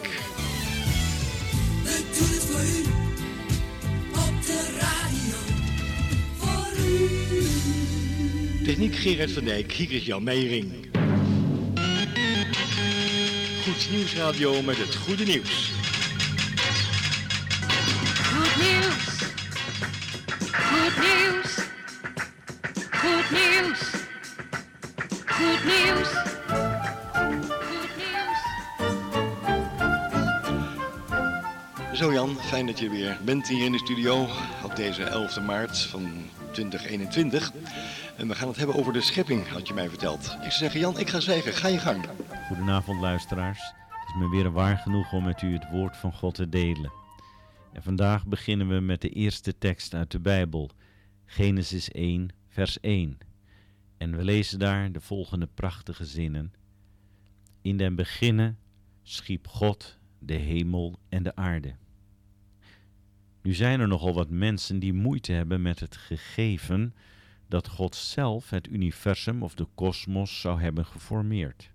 Gerard 8.77 9.31
van 9.31 9.43
Dijk, 9.43 9.71
hier 9.71 9.91
is 9.91 10.05
Jan 10.05 10.23
Meijering. 10.23 10.71
Goed 13.63 13.89
Nieuwsradio 13.91 14.61
met 14.61 14.77
het 14.77 14.95
goede 14.95 15.23
nieuws. 15.23 15.71
Goed 18.23 18.55
nieuws. 18.63 19.05
Goed 20.51 20.97
nieuws. 21.05 21.55
Goed 22.91 23.29
nieuws. 23.31 23.79
Goed 25.25 25.61
nieuws. 25.61 26.11
Goed 27.65 27.95
nieuws. 27.97 28.53
Zo 31.97 32.13
Jan, 32.13 32.37
fijn 32.41 32.65
dat 32.65 32.79
je 32.79 32.89
weer 32.89 33.17
bent 33.25 33.47
hier 33.47 33.65
in 33.65 33.71
de 33.71 33.77
studio 33.77 34.27
op 34.63 34.75
deze 34.75 35.03
11 35.03 35.41
maart 35.41 35.77
van 35.77 36.11
2021. 36.51 37.51
En 38.17 38.27
we 38.27 38.35
gaan 38.35 38.47
het 38.47 38.57
hebben 38.57 38.75
over 38.75 38.93
de 38.93 39.01
schepping, 39.01 39.47
had 39.47 39.67
je 39.67 39.73
mij 39.73 39.89
verteld. 39.89 40.19
Ik 40.19 40.27
zou 40.27 40.51
zeggen, 40.51 40.79
Jan, 40.79 40.99
ik 40.99 41.09
ga 41.09 41.19
zwijgen. 41.19 41.53
Ga 41.53 41.67
je 41.67 41.77
gang. 41.77 42.05
Goedenavond 42.47 43.01
luisteraars. 43.01 43.59
Het 43.87 44.07
is 44.07 44.15
me 44.15 44.29
weer 44.29 44.51
waar 44.51 44.77
genoeg 44.77 45.13
om 45.13 45.23
met 45.23 45.41
u 45.41 45.53
het 45.53 45.69
woord 45.71 45.97
van 45.97 46.13
God 46.13 46.35
te 46.35 46.49
delen. 46.49 46.91
En 47.73 47.83
vandaag 47.83 48.25
beginnen 48.25 48.67
we 48.67 48.79
met 48.79 49.01
de 49.01 49.09
eerste 49.09 49.57
tekst 49.57 49.93
uit 49.93 50.11
de 50.11 50.19
Bijbel, 50.19 50.69
Genesis 51.25 51.91
1, 51.91 52.29
vers 52.47 52.79
1. 52.79 53.17
En 53.97 54.17
we 54.17 54.23
lezen 54.23 54.59
daar 54.59 54.91
de 54.91 55.01
volgende 55.01 55.47
prachtige 55.53 56.05
zinnen. 56.05 56.53
In 57.61 57.77
den 57.77 57.95
beginnen 57.95 58.57
schiep 59.03 59.47
God 59.47 59.97
de 60.19 60.33
hemel 60.33 60.99
en 61.09 61.23
de 61.23 61.35
aarde. 61.35 61.75
Nu 63.41 63.53
zijn 63.53 63.79
er 63.79 63.87
nogal 63.87 64.13
wat 64.13 64.29
mensen 64.29 64.79
die 64.79 64.93
moeite 64.93 65.31
hebben 65.31 65.61
met 65.61 65.79
het 65.79 65.95
gegeven 65.95 66.93
dat 67.47 67.67
God 67.67 67.95
zelf 67.95 68.49
het 68.49 68.67
universum 68.67 69.43
of 69.43 69.53
de 69.53 69.67
kosmos 69.75 70.41
zou 70.41 70.61
hebben 70.61 70.85
geformeerd. 70.85 71.71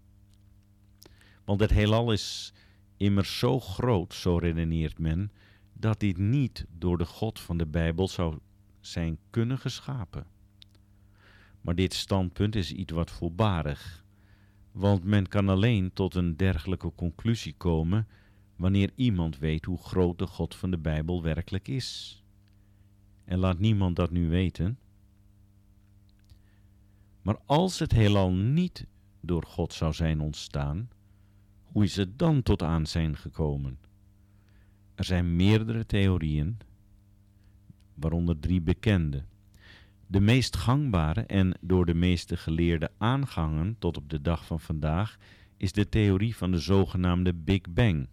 Want 1.45 1.61
het 1.61 1.71
heelal 1.71 2.13
is 2.13 2.53
immers 2.97 3.39
zo 3.39 3.61
groot, 3.61 4.15
zo 4.15 4.37
redeneert 4.37 4.99
men, 4.99 5.33
dat 5.73 6.01
dit 6.01 6.17
niet 6.17 6.67
door 6.79 6.99
de 6.99 7.07
God 7.07 7.41
van 7.41 7.57
de 7.57 7.67
Bijbel 7.67 8.09
zou 8.09 8.39
zijn 8.81 9.19
kunnen 9.31 9.59
geschapen. 9.59 10.27
Maar 11.61 11.75
dit 11.75 11.95
standpunt 11.95 12.57
is 12.57 12.73
iets 12.73 12.93
wat 12.93 13.11
voorbarig, 13.11 14.05
want 14.73 15.05
men 15.05 15.29
kan 15.29 15.49
alleen 15.49 15.93
tot 15.93 16.15
een 16.15 16.37
dergelijke 16.37 16.93
conclusie 16.95 17.55
komen 17.57 18.09
wanneer 18.57 18.93
iemand 18.95 19.39
weet 19.39 19.65
hoe 19.65 19.79
groot 19.79 20.19
de 20.19 20.27
God 20.27 20.55
van 20.55 20.71
de 20.71 20.79
Bijbel 20.79 21.23
werkelijk 21.23 21.69
is. 21.69 22.23
En 23.25 23.39
laat 23.39 23.59
niemand 23.59 23.97
dat 23.97 24.11
nu 24.11 24.29
weten. 24.29 24.79
Maar 27.23 27.37
als 27.47 27.79
het 27.79 27.93
heelal 27.93 28.33
niet 28.33 28.87
door 29.21 29.45
God 29.47 29.73
zou 29.73 29.93
zijn 29.93 30.21
ontstaan, 30.21 30.89
hoe 31.63 31.85
is 31.85 31.97
het 31.97 32.19
dan 32.19 32.43
tot 32.43 32.63
aan 32.63 32.87
zijn 32.87 33.17
gekomen? 33.17 33.79
Er 34.95 35.05
zijn 35.05 35.37
meerdere 35.37 35.87
theorieën, 35.87 36.59
waaronder 37.95 38.39
drie 38.39 38.61
bekende. 38.61 39.25
De 40.07 40.21
meest 40.21 40.57
gangbare 40.57 41.21
en 41.21 41.59
door 41.61 41.87
de 41.87 41.95
meeste 41.95 42.37
geleerden 42.37 42.91
aangehangen 42.99 43.77
tot 43.79 43.97
op 43.97 44.11
de 44.11 44.21
dag 44.21 44.47
van 44.47 44.61
vandaag 44.61 45.17
is 45.57 45.73
de 45.73 45.89
theorie 45.89 46.37
van 46.37 46.51
de 46.51 46.59
zogenaamde 46.59 47.35
Big 47.35 47.61
Bang. 47.71 48.09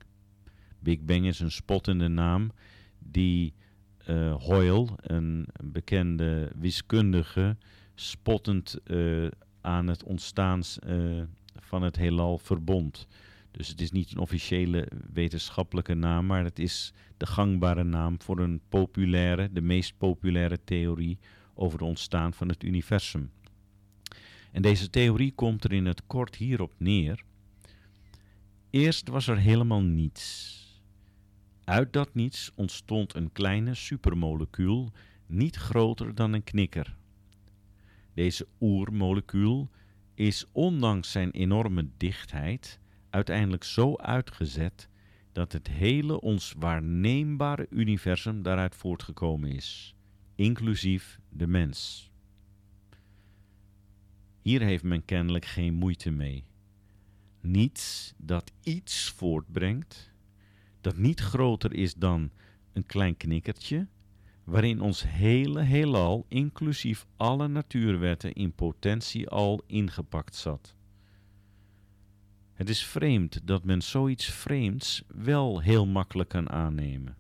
Big 0.80 1.02
Bang 1.02 1.26
is 1.26 1.40
een 1.40 1.52
spottende 1.52 2.08
naam 2.08 2.52
die 3.00 3.54
eh 3.98 4.36
Hoyle, 4.36 4.88
een 4.96 5.48
bekende 5.64 6.52
wiskundige, 6.56 7.58
spottend 8.00 8.80
eh, 8.84 9.28
aan 9.62 9.88
het 9.88 10.04
ontstaan 10.04 10.62
eh, 10.80 11.22
van 11.56 11.82
het 11.82 11.96
heelal 11.96 12.38
verbond. 12.38 13.08
Dus 13.52 13.68
het 13.68 13.82
is 13.82 13.92
niet 13.92 14.12
een 14.12 14.18
officiële 14.18 14.88
wetenschappelijke 15.14 15.94
naam, 15.94 16.26
maar 16.26 16.44
het 16.44 16.60
is 16.60 16.94
de 17.18 17.26
gangbare 17.26 17.84
naam 17.84 18.22
voor 18.22 18.40
een 18.40 18.62
populaire, 18.70 19.52
de 19.52 19.62
meest 19.62 19.98
populaire 19.98 20.64
theorie 20.64 21.18
over 21.54 21.80
het 21.80 21.88
ontstaan 21.88 22.34
van 22.34 22.48
het 22.48 22.64
universum. 22.64 23.32
En 24.52 24.62
deze 24.62 24.90
theorie 24.90 25.32
komt 25.32 25.64
er 25.64 25.74
in 25.74 25.86
het 25.86 26.02
kort 26.08 26.36
hierop 26.36 26.74
neer. 26.78 27.24
Eerst 28.70 29.08
was 29.08 29.28
er 29.28 29.38
helemaal 29.38 29.82
niets. 29.82 30.56
Uit 31.64 31.94
dat 31.94 32.14
niets 32.14 32.52
ontstond 32.56 33.16
een 33.16 33.32
kleine 33.32 33.74
supermolecuul, 33.74 34.92
niet 35.26 35.56
groter 35.56 36.16
dan 36.16 36.34
een 36.34 36.44
knikker. 36.44 36.98
Deze 38.18 38.48
oermolecuul 38.60 39.70
is 40.14 40.46
ondanks 40.52 41.12
zijn 41.12 41.32
enorme 41.32 41.90
dichtheid 41.98 42.80
uiteindelijk 43.10 43.64
zo 43.64 43.96
uitgezet 43.96 44.90
dat 45.32 45.52
het 45.52 45.68
hele 45.68 46.22
ons 46.22 46.54
waarneembare 46.60 47.68
universum 47.70 48.42
daaruit 48.42 48.76
voortgekomen 48.76 49.52
is, 49.52 49.96
inclusief 50.36 51.20
de 51.30 51.48
mens. 51.48 52.12
Hier 54.42 54.62
heeft 54.62 54.84
men 54.84 55.06
kennelijk 55.06 55.46
geen 55.46 55.74
moeite 55.74 56.12
mee. 56.12 56.46
Niets 57.42 58.14
dat 58.18 58.52
iets 58.64 59.10
voortbrengt, 59.10 60.14
dat 60.82 60.98
niet 60.98 61.20
groter 61.20 61.74
is 61.74 61.94
dan 61.94 62.32
een 62.74 62.86
klein 62.86 63.18
knikkertje, 63.18 63.88
waarin 64.48 64.82
ons 64.82 65.04
hele 65.08 65.62
heelal, 65.62 66.26
inclusief 66.28 67.06
alle 67.18 67.48
natuurwetten, 67.48 68.34
in 68.34 68.54
potentie 68.54 69.30
al 69.30 69.64
ingepakt 69.66 70.36
zat. 70.36 70.76
Het 72.54 72.70
is 72.70 72.86
vreemd 72.86 73.48
dat 73.48 73.64
men 73.64 73.82
zoiets 73.82 74.26
vreemds 74.26 75.04
wel 75.08 75.62
heel 75.62 75.86
makkelijk 75.86 76.30
kan 76.30 76.50
aannemen. 76.50 77.18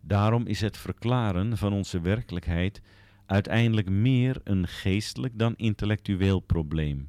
Daarom 0.00 0.46
is 0.46 0.60
het 0.60 0.76
verklaren 0.76 1.56
van 1.56 1.72
onze 1.72 2.00
werkelijkheid 2.00 2.80
uiteindelijk 3.26 3.88
meer 3.88 4.40
een 4.44 4.68
geestelijk 4.68 5.38
dan 5.38 5.56
intellectueel 5.56 6.40
probleem. 6.40 7.08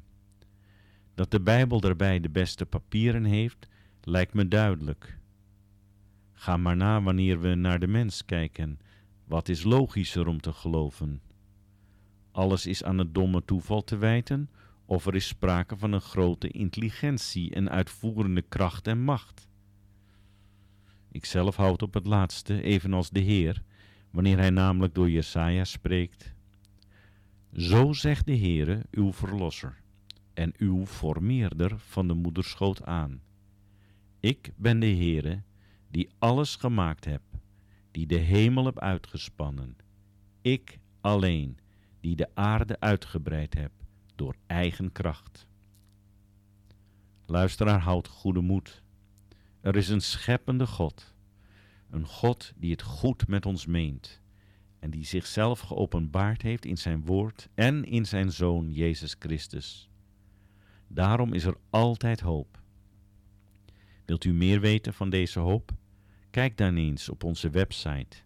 Dat 1.14 1.30
de 1.30 1.40
Bijbel 1.40 1.80
daarbij 1.80 2.20
de 2.20 2.30
beste 2.30 2.66
papieren 2.66 3.24
heeft, 3.24 3.68
lijkt 4.00 4.34
me 4.34 4.48
duidelijk. 4.48 5.20
Ga 6.42 6.56
maar 6.56 6.76
na 6.76 7.02
wanneer 7.02 7.40
we 7.40 7.54
naar 7.54 7.78
de 7.78 7.86
mens 7.86 8.24
kijken. 8.24 8.78
Wat 9.24 9.48
is 9.48 9.62
logischer 9.62 10.26
om 10.26 10.40
te 10.40 10.52
geloven? 10.52 11.20
Alles 12.30 12.66
is 12.66 12.84
aan 12.84 12.98
het 12.98 13.14
domme 13.14 13.44
toeval 13.44 13.84
te 13.84 13.96
wijten, 13.96 14.50
of 14.84 15.06
er 15.06 15.14
is 15.14 15.26
sprake 15.26 15.76
van 15.76 15.92
een 15.92 16.00
grote 16.00 16.48
intelligentie 16.48 17.54
en 17.54 17.70
uitvoerende 17.70 18.42
kracht 18.42 18.86
en 18.86 18.98
macht. 18.98 19.48
Ikzelf 21.12 21.56
houd 21.56 21.82
op 21.82 21.94
het 21.94 22.06
laatste, 22.06 22.62
evenals 22.62 23.10
de 23.10 23.20
Heer, 23.20 23.62
wanneer 24.10 24.38
hij 24.38 24.50
namelijk 24.50 24.94
door 24.94 25.10
Jesaja 25.10 25.64
spreekt. 25.64 26.34
Zo 27.52 27.92
zegt 27.92 28.26
de 28.26 28.36
Heere, 28.36 28.82
uw 28.90 29.12
verlosser, 29.12 29.82
en 30.34 30.54
uw 30.56 30.86
formeerder 30.86 31.78
van 31.78 32.08
de 32.08 32.14
moederschoot 32.14 32.84
aan. 32.84 33.20
Ik 34.20 34.52
ben 34.56 34.80
de 34.80 34.86
Heere, 34.86 35.42
die 35.92 36.08
alles 36.18 36.56
gemaakt 36.56 37.04
heb, 37.04 37.22
die 37.90 38.06
de 38.06 38.16
hemel 38.16 38.64
heb 38.64 38.78
uitgespannen. 38.78 39.76
Ik 40.40 40.78
alleen, 41.00 41.58
die 42.00 42.16
de 42.16 42.28
aarde 42.34 42.80
uitgebreid 42.80 43.54
heb, 43.54 43.72
door 44.14 44.36
eigen 44.46 44.92
kracht. 44.92 45.46
Luisteraar, 47.26 47.80
houd 47.80 48.08
goede 48.08 48.40
moed. 48.40 48.82
Er 49.60 49.76
is 49.76 49.88
een 49.88 50.00
scheppende 50.00 50.66
God, 50.66 51.14
een 51.90 52.06
God 52.06 52.52
die 52.56 52.70
het 52.70 52.82
goed 52.82 53.28
met 53.28 53.46
ons 53.46 53.66
meent 53.66 54.20
en 54.78 54.90
die 54.90 55.04
zichzelf 55.04 55.60
geopenbaard 55.60 56.42
heeft 56.42 56.64
in 56.64 56.78
zijn 56.78 57.04
woord 57.04 57.48
en 57.54 57.84
in 57.84 58.06
zijn 58.06 58.32
Zoon 58.32 58.72
Jezus 58.72 59.16
Christus. 59.18 59.88
Daarom 60.86 61.32
is 61.32 61.44
er 61.44 61.56
altijd 61.70 62.20
hoop. 62.20 62.60
Wilt 64.04 64.24
u 64.24 64.32
meer 64.32 64.60
weten 64.60 64.94
van 64.94 65.10
deze 65.10 65.38
hoop? 65.38 65.72
Kijk 66.32 66.56
dan 66.56 66.76
eens 66.76 67.08
op 67.08 67.24
onze 67.24 67.50
website 67.50 68.16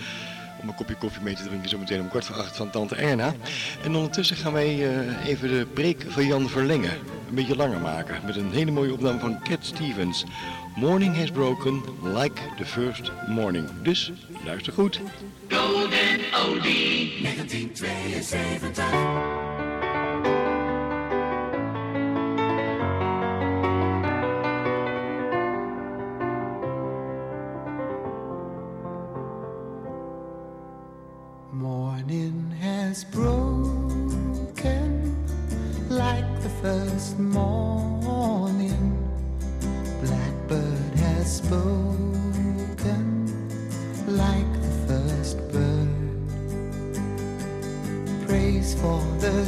om 0.61 0.67
een 0.67 0.75
kopje 0.75 0.95
koffie 0.95 1.23
mee 1.23 1.35
te 1.35 1.43
drinken 1.43 1.69
zometeen 1.69 2.01
om 2.01 2.09
kwart 2.09 2.25
voor 2.25 2.35
acht 2.35 2.57
van 2.57 2.69
tante 2.69 2.95
Erna. 2.95 3.33
En 3.83 3.95
ondertussen 3.95 4.35
gaan 4.35 4.53
wij 4.53 4.67
eh, 4.67 5.27
even 5.27 5.49
de 5.49 5.67
preek 5.73 6.05
van 6.07 6.25
Jan 6.25 6.49
verlengen. 6.49 6.91
Een 7.27 7.35
beetje 7.35 7.55
langer 7.55 7.79
maken 7.79 8.25
met 8.25 8.35
een 8.35 8.51
hele 8.51 8.71
mooie 8.71 8.93
opname 8.93 9.19
van 9.19 9.43
Cat 9.43 9.65
Stevens. 9.65 10.25
Morning 10.75 11.17
has 11.17 11.31
broken 11.31 11.81
like 12.01 12.41
the 12.57 12.65
first 12.65 13.11
morning. 13.27 13.69
Dus 13.83 14.11
luister 14.45 14.73
goed. 14.73 15.01
Golden 15.49 16.19
Oldie. 16.45 17.21
1972. 17.21 19.62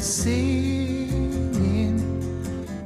Singing, 0.05 1.99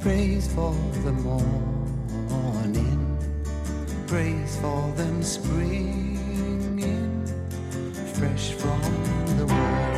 praise 0.00 0.46
for 0.54 0.74
the 1.04 1.12
morning, 1.12 2.98
praise 4.06 4.56
for 4.60 4.92
them 4.96 5.22
springing 5.22 6.00
fresh 8.14 8.52
from 8.52 8.80
the 9.38 9.46
world. 9.46 9.96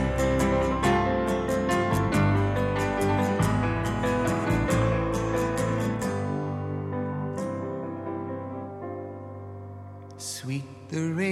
Sweet 10.18 10.64
the 10.88 11.12
rain's 11.12 11.31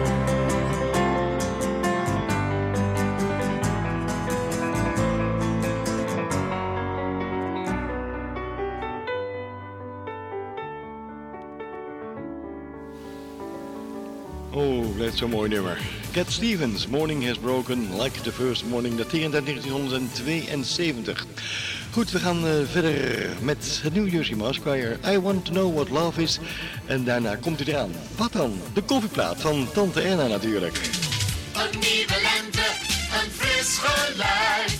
Zo'n 15.21 15.29
mooi 15.29 15.49
nummer. 15.49 15.77
Cat 16.11 16.31
Stevens, 16.31 16.87
Morning 16.87 17.25
Has 17.25 17.37
Broken, 17.37 18.01
Like 18.01 18.21
the 18.21 18.31
First 18.31 18.65
Morning, 18.65 18.99
uit 18.99 19.11
1972. 19.11 21.25
Goed, 21.91 22.11
we 22.11 22.19
gaan 22.19 22.47
eh, 22.47 22.53
verder 22.71 23.29
met 23.41 23.79
het 23.83 23.93
New 23.93 24.09
Jersey 24.09 24.35
Mass 24.35 24.59
Choir. 24.63 24.97
I 25.07 25.19
Want 25.19 25.45
To 25.45 25.51
Know 25.51 25.73
What 25.73 25.89
Love 25.89 26.21
Is. 26.21 26.39
En 26.85 27.03
daarna 27.03 27.35
komt 27.35 27.59
hij 27.59 27.67
eraan. 27.73 27.91
Wat 28.15 28.31
dan? 28.31 28.61
De 28.73 28.81
koffieplaat 28.81 29.41
van 29.41 29.67
Tante 29.73 30.01
Erna 30.01 30.27
natuurlijk. 30.27 30.75
Een 31.53 31.79
nieuwe 31.79 32.21
lente, 32.21 32.65
een 33.23 33.31
fris 33.31 33.77
geluid 33.77 34.70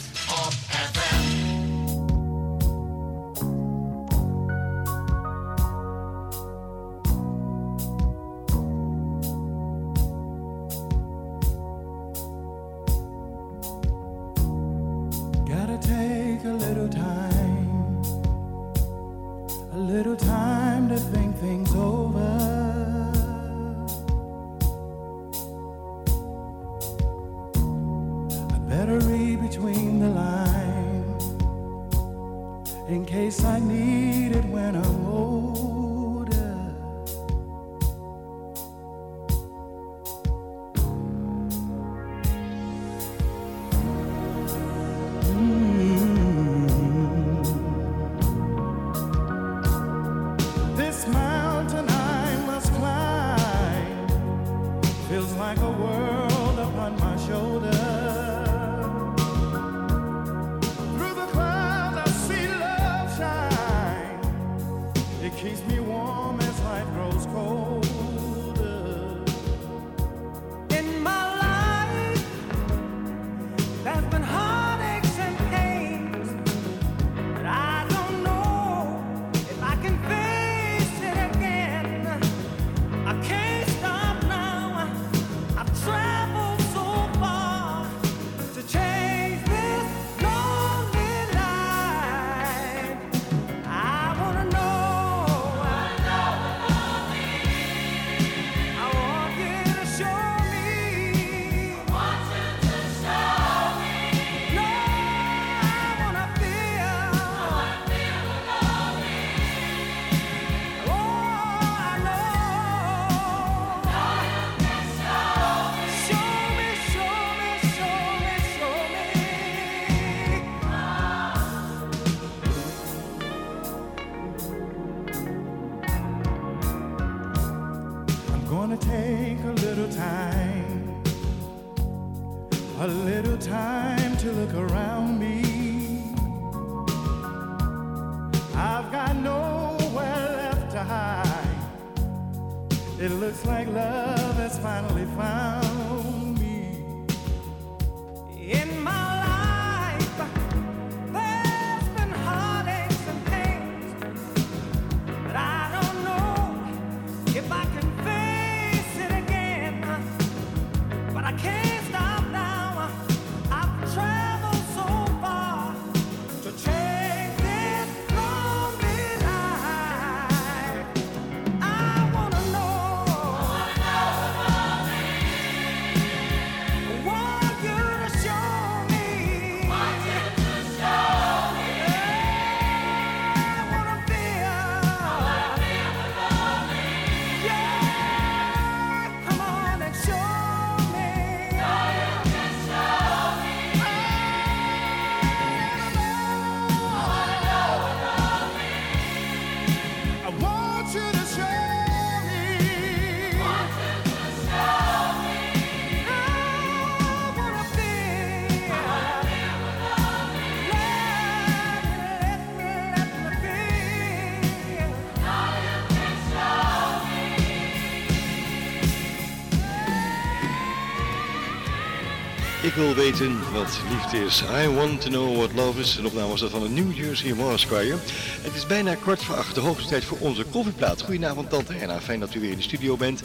wil 222.81 222.95
weten 222.95 223.51
wat 223.53 223.79
liefde 223.89 224.25
is. 224.25 224.43
I 224.63 224.67
want 224.67 225.01
to 225.01 225.09
know 225.09 225.37
what 225.37 225.53
love 225.53 225.79
is. 225.79 225.97
Een 225.97 226.05
opname 226.05 226.27
was 226.27 226.39
dat 226.39 226.51
van 226.51 226.61
de 226.61 226.69
New 226.69 226.97
Jersey 226.97 227.33
Morris 227.33 227.63
Choir. 227.63 227.97
Het 228.41 228.55
is 228.55 228.65
bijna 228.67 228.95
kwart 228.95 229.23
voor 229.23 229.35
acht. 229.35 229.55
De 229.55 229.61
hoogste 229.61 229.89
tijd 229.89 230.03
voor 230.03 230.17
onze 230.17 230.43
koffieplaat. 230.43 231.01
Goedenavond 231.01 231.49
tante 231.49 231.73
Erna. 231.73 232.01
Fijn 232.01 232.19
dat 232.19 232.33
u 232.33 232.39
weer 232.39 232.51
in 232.51 232.57
de 232.57 232.63
studio 232.63 232.97
bent. 232.97 233.23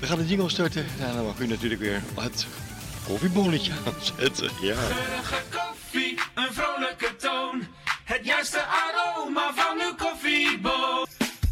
We 0.00 0.06
gaan 0.06 0.18
de 0.18 0.26
jingle 0.26 0.48
starten. 0.48 0.86
Daarna 0.98 1.22
mag 1.22 1.38
u 1.38 1.46
natuurlijk 1.46 1.80
weer 1.80 2.02
het 2.20 2.46
koffiebonnetje 3.06 3.72
aanzetten. 3.86 4.50
Ja. 4.60 4.74
Geurige 4.74 5.42
koffie, 5.50 6.18
een 6.34 6.52
vrolijke 6.52 7.16
toon. 7.16 7.66
Het 8.04 8.24
juiste 8.24 8.64
aroma 8.64 9.52
van 9.54 9.80
uw 9.80 9.94
koffieboon. 9.94 11.06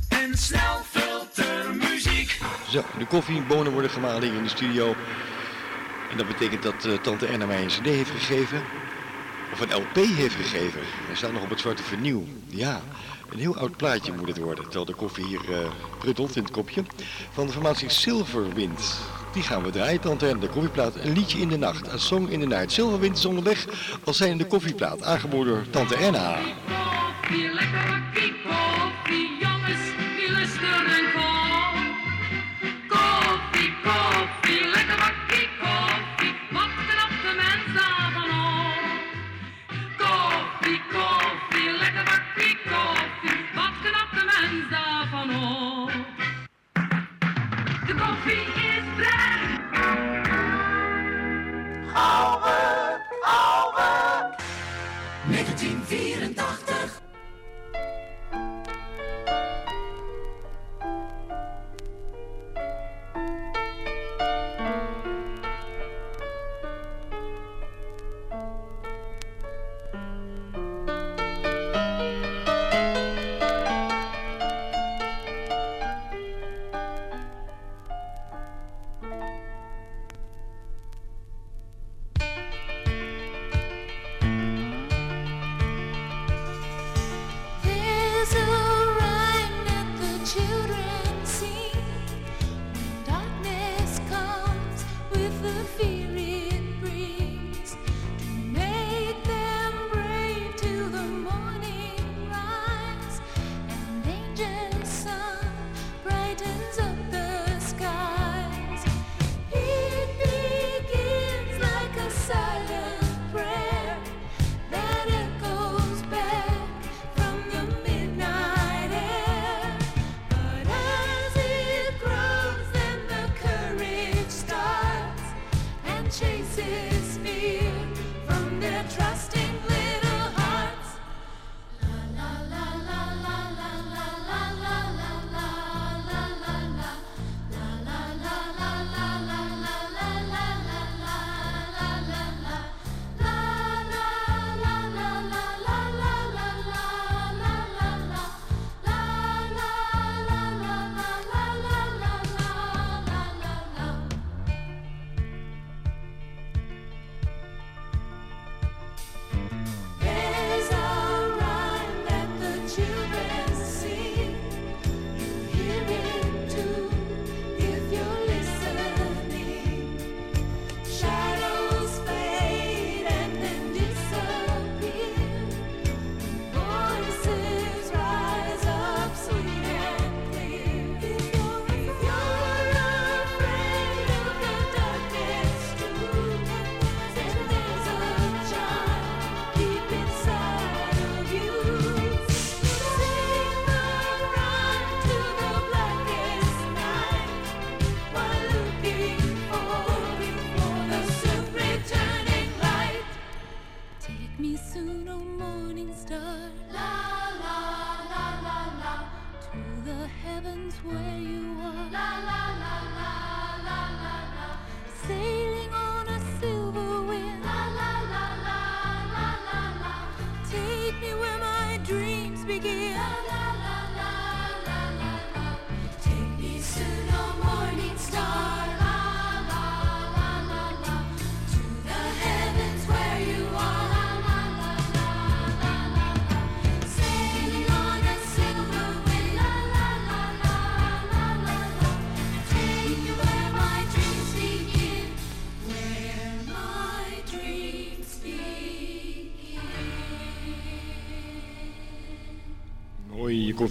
En 0.09 0.39
snel 0.39 0.81
filtermuziek. 0.91 2.39
Zo, 2.71 2.85
de 2.99 3.07
koffiebonen 3.07 3.73
worden 3.73 3.91
gemalen 3.91 4.23
hier 4.23 4.37
in 4.37 4.43
de 4.43 4.49
studio. 4.49 4.95
En 6.11 6.17
dat 6.17 6.27
betekent 6.27 6.63
dat 6.63 6.85
eh, 6.85 6.93
tante 6.93 7.27
Erna 7.27 7.47
mij 7.47 7.63
een 7.63 7.69
cd 7.69 7.85
heeft 7.85 8.11
gegeven. 8.11 8.63
Of 9.53 9.61
een 9.61 9.75
LP 9.75 9.95
heeft 9.95 10.35
gegeven. 10.35 10.81
Hij 11.07 11.15
staat 11.15 11.33
nog 11.33 11.43
op 11.43 11.51
het 11.51 11.61
zwarte 11.61 11.83
vernieuw. 11.83 12.25
Ja, 12.47 12.81
een 13.29 13.39
heel 13.39 13.57
oud 13.57 13.77
plaatje 13.77 14.13
moet 14.13 14.29
het 14.29 14.39
worden. 14.39 14.65
Terwijl 14.65 14.85
de 14.85 14.95
koffie 14.95 15.25
hier 15.25 15.53
eh 15.53 15.71
pruttelt 15.99 16.37
in 16.37 16.43
het 16.43 16.53
kopje. 16.53 16.83
Van 17.33 17.47
de 17.47 17.53
formatie 17.53 17.89
Silverwind. 17.89 18.99
Die 19.33 19.43
gaan 19.43 19.63
we 19.63 19.71
draaien, 19.71 20.01
tante 20.01 20.27
Erna. 20.27 20.41
De 20.41 20.49
koffieplaat. 20.49 20.97
Een 20.97 21.13
liedje 21.13 21.39
in 21.39 21.49
de 21.49 21.59
nacht. 21.59 21.93
Een 21.93 22.01
song 22.01 22.29
in 22.29 22.41
de 22.41 22.47
night. 22.47 22.73
Silverwind 22.73 23.17
is 23.17 23.25
onderweg. 23.25 23.67
Als 24.05 24.17
zijn 24.17 24.39
de 24.39 24.47
koffieplaat. 24.47 25.03
Aangeboden 25.03 25.55
door 25.55 25.71
tante 25.71 25.97
Erna. 25.97 26.39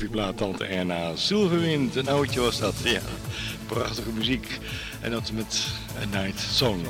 Koffieplaat 0.10 0.38
Tante 0.38 0.66
Erna. 0.66 1.16
Zilverwind, 1.16 1.95
een 1.95 2.07
oudje 2.07 2.39
was 2.39 2.60
dat. 2.60 2.74
Ja, 2.84 3.01
prachtige 3.66 4.10
muziek. 4.12 4.60
En 5.01 5.12
dat 5.12 5.32
met 5.32 5.68
A 6.01 6.22
Night 6.22 6.39
Song. 6.51 6.82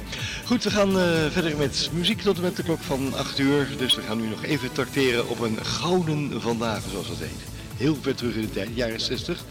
Goed, 0.46 0.64
we 0.64 0.70
gaan 0.70 1.00
eh, 1.00 1.26
verder 1.30 1.58
met 1.58 1.90
muziek 1.94 2.22
tot 2.22 2.36
en 2.36 2.42
met 2.42 2.56
de 2.56 2.64
klok 2.64 2.80
van 2.80 3.14
8 3.14 3.40
uur. 3.40 3.68
Dus 3.78 3.96
we 3.96 4.02
gaan 4.02 4.22
nu 4.22 4.28
nog 4.28 4.44
even 4.44 4.72
tracteren 4.72 5.30
op 5.30 5.40
een 5.40 5.66
gouden 5.66 6.42
vandaag, 6.42 6.82
zoals 6.92 7.08
dat 7.08 7.18
heet. 7.18 7.48
Heel 7.78 7.98
ver 8.02 8.16
terug 8.16 8.36
in 8.36 8.42
de 8.42 8.52
tijd, 8.52 8.70
jaren 8.74 9.02
60. 9.02 9.44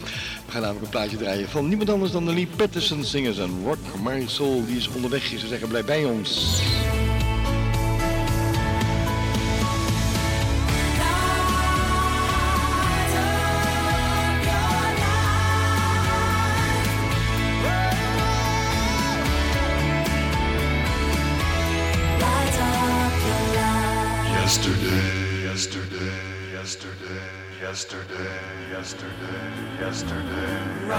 We 0.45 0.51
gaan 0.51 0.61
namelijk 0.61 0.85
een 0.85 0.91
plaatje 0.91 1.17
draaien 1.17 1.49
van 1.49 1.67
niemand 1.67 1.89
anders 1.89 2.11
dan 2.11 2.25
de 2.25 2.33
Lee 2.33 2.47
Patterson 2.55 3.03
Singers 3.03 3.37
en 3.37 3.63
Rock 3.63 4.01
My 4.03 4.23
Soul. 4.27 4.65
Die 4.65 4.77
is 4.77 4.87
onderweg, 4.87 5.25
zou 5.25 5.47
zeggen, 5.47 5.67
blijf 5.67 5.85
bij 5.85 6.05
ons. 6.05 6.61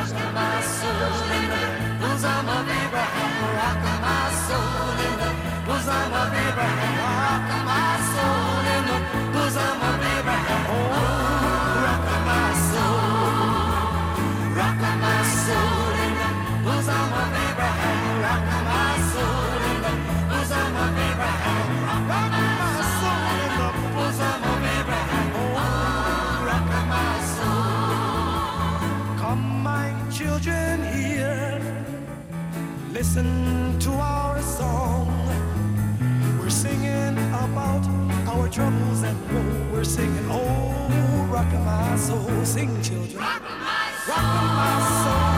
los 0.00 0.12
demás 0.14 0.64
sufren 0.64 1.59
Listen 33.00 33.78
to 33.78 33.92
our 33.92 34.42
song. 34.42 35.08
We're 36.38 36.50
singing 36.50 37.16
about 37.32 37.82
our 38.28 38.46
troubles 38.46 39.02
and 39.04 39.18
woe. 39.32 39.72
We're 39.72 39.84
singing, 39.84 40.26
oh, 40.28 41.26
rock 41.32 41.50
my 41.64 41.96
soul. 41.96 42.44
Sing, 42.44 42.82
children. 42.82 43.16
Rock 43.16 43.42
my 43.42 43.88
soul 44.04 44.20
in 44.20 45.24
the 45.24 45.29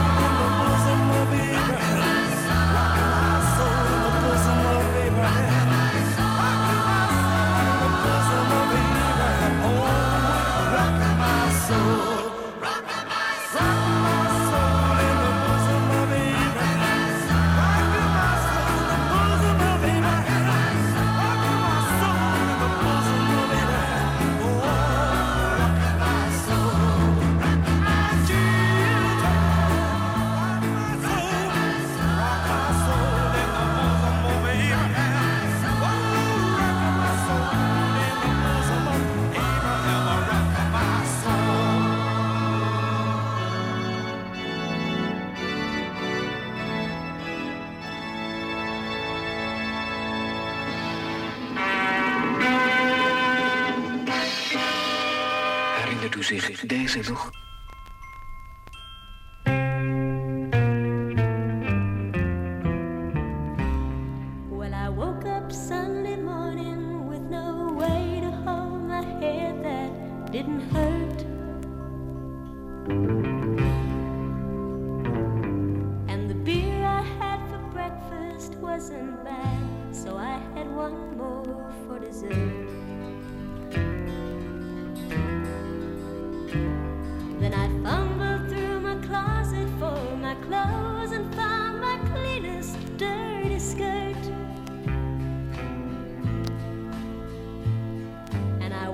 u 56.81 56.87
zich 56.87 57.42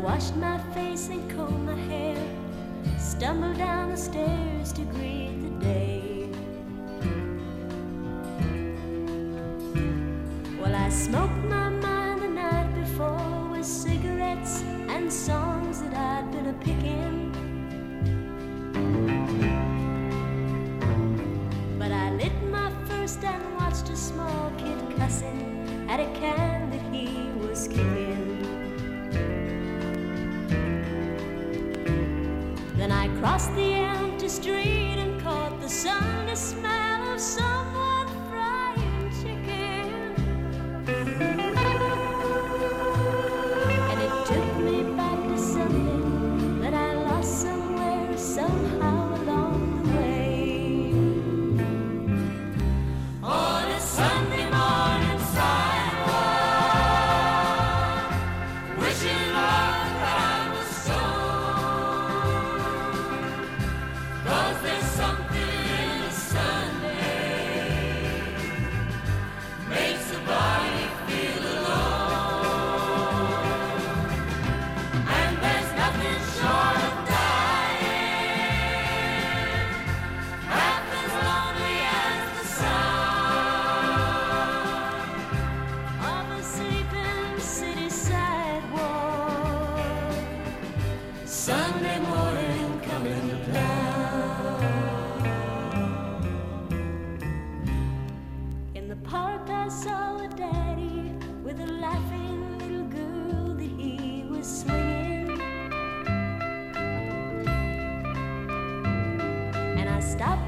washed 0.09 0.35
my 0.37 0.57
face 0.73 1.09
and 1.09 1.29
combed 1.29 1.67
my 1.67 1.75
hair, 1.91 2.17
stumbled 2.97 3.57
down 3.59 3.91
the 3.91 3.97
stairs 3.97 4.73
to 4.73 4.81
greet 4.95 5.37
the 5.45 5.51
day. 5.63 6.27
Well, 10.59 10.75
I 10.75 10.89
smoked 10.89 11.43
my 11.57 11.69
mind 11.69 12.23
the 12.23 12.27
night 12.27 12.69
before 12.81 13.49
with 13.51 13.67
cigarettes 13.67 14.63
and 14.95 15.13
songs 15.13 15.83
that 15.83 15.93
I'd 15.93 16.31
been 16.31 16.47
a 16.55 16.57
picking. 16.67 17.15
But 21.77 21.91
I 21.91 22.05
lit 22.21 22.37
my 22.49 22.71
first 22.87 23.23
and 23.23 23.43
watched 23.57 23.89
a 23.89 23.95
small 23.95 24.51
kid 24.57 24.79
cussing 24.97 25.87
at 25.87 25.99
a 25.99 26.09
can 26.19 26.48
crossed 33.19 33.53
the 33.55 33.73
empty 33.73 34.29
street 34.29 34.97
and 34.97 35.21
caught 35.21 35.59
the 35.59 35.67
Sunday 35.67 36.35
smell 36.35 37.13
of 37.13 37.19
someone 37.19 37.58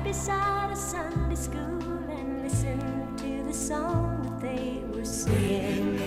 beside 0.04 0.70
a 0.70 0.76
Sunday 0.76 1.36
school 1.36 1.80
and 2.10 2.44
listened 2.44 3.18
to 3.18 3.44
the 3.48 3.54
song 3.54 4.22
that 4.22 4.42
they 4.42 4.84
were 4.92 5.06
singing. 5.06 5.98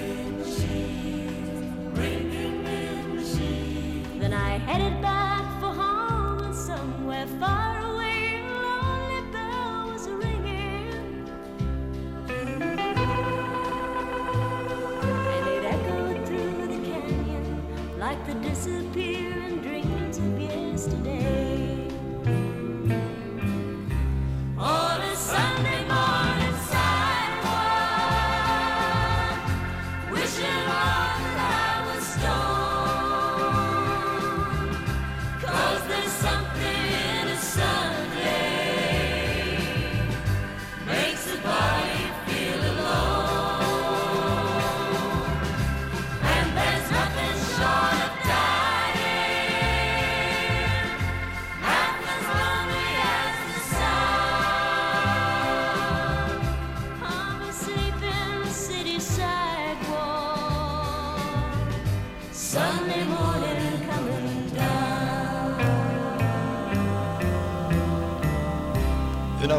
Then 4.20 4.32
I 4.34 4.58
headed 4.58 5.00
back 5.00 5.13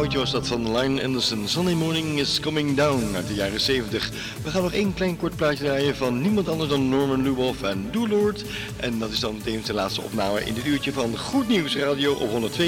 oudje 0.05 0.19
was 0.19 0.31
dat 0.31 0.47
van 0.47 0.77
Line 0.77 1.03
Anderson. 1.03 1.47
Sunday 1.47 1.73
Morning 1.73 2.19
is 2.19 2.39
Coming 2.39 2.75
Down 2.75 3.15
uit 3.15 3.27
de 3.27 3.33
jaren 3.33 3.59
70. 3.59 4.11
We 4.43 4.49
gaan 4.49 4.61
nog 4.61 4.71
één 4.71 4.93
klein 4.93 5.17
kort 5.17 5.35
plaatje 5.35 5.63
draaien 5.63 5.95
van 5.95 6.21
niemand 6.21 6.49
anders 6.49 6.69
dan 6.69 6.89
Norman 6.89 7.21
Luboff 7.23 7.61
en 7.61 7.87
Do 7.91 8.07
Lord. 8.07 8.43
En 8.77 8.99
dat 8.99 9.11
is 9.11 9.19
dan 9.19 9.33
meteen 9.33 9.61
de 9.65 9.73
laatste 9.73 10.01
opname 10.01 10.45
in 10.45 10.53
dit 10.53 10.65
uurtje 10.65 10.93
van 10.93 11.17
Goed 11.17 11.47
Nieuws 11.47 11.75
Radio 11.75 12.13
op 12.13 12.29
102.4. 12.29 12.65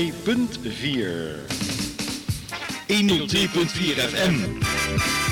103.4 2.88 2.98
FM. 4.10 5.27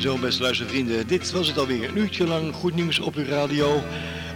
Zo, 0.00 0.18
beste 0.18 0.42
luistervrienden, 0.42 1.06
dit 1.06 1.30
was 1.30 1.48
het 1.48 1.58
alweer. 1.58 1.88
Een 1.88 1.96
uurtje 1.96 2.26
lang 2.26 2.54
goed 2.54 2.74
nieuws 2.74 2.98
op 2.98 3.14
uw 3.14 3.24
radio. 3.24 3.82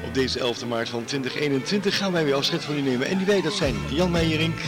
Op 0.07 0.15
deze 0.15 0.39
11 0.39 0.67
maart 0.67 0.89
van 0.89 1.05
2021 1.05 1.97
gaan 1.97 2.13
wij 2.13 2.25
weer 2.25 2.35
afscheid 2.35 2.65
van 2.65 2.77
u 2.77 2.81
nemen. 2.81 3.07
En 3.07 3.17
die 3.17 3.27
wij, 3.27 3.43
dat 3.43 3.53
zijn 3.53 3.75
Jan 3.91 4.11
Meijerink, 4.11 4.59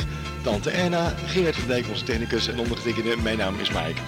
Tante 0.42 0.70
Erna, 0.70 1.14
Gerard 1.26 1.56
van 1.56 1.68
Dijk, 1.68 1.88
onze 1.88 2.04
technicus 2.04 2.48
en 2.48 2.58
ondergetekende. 2.58 3.16
Mijn 3.22 3.38
naam 3.38 3.60
is 3.60 3.68
Mike. 3.68 4.00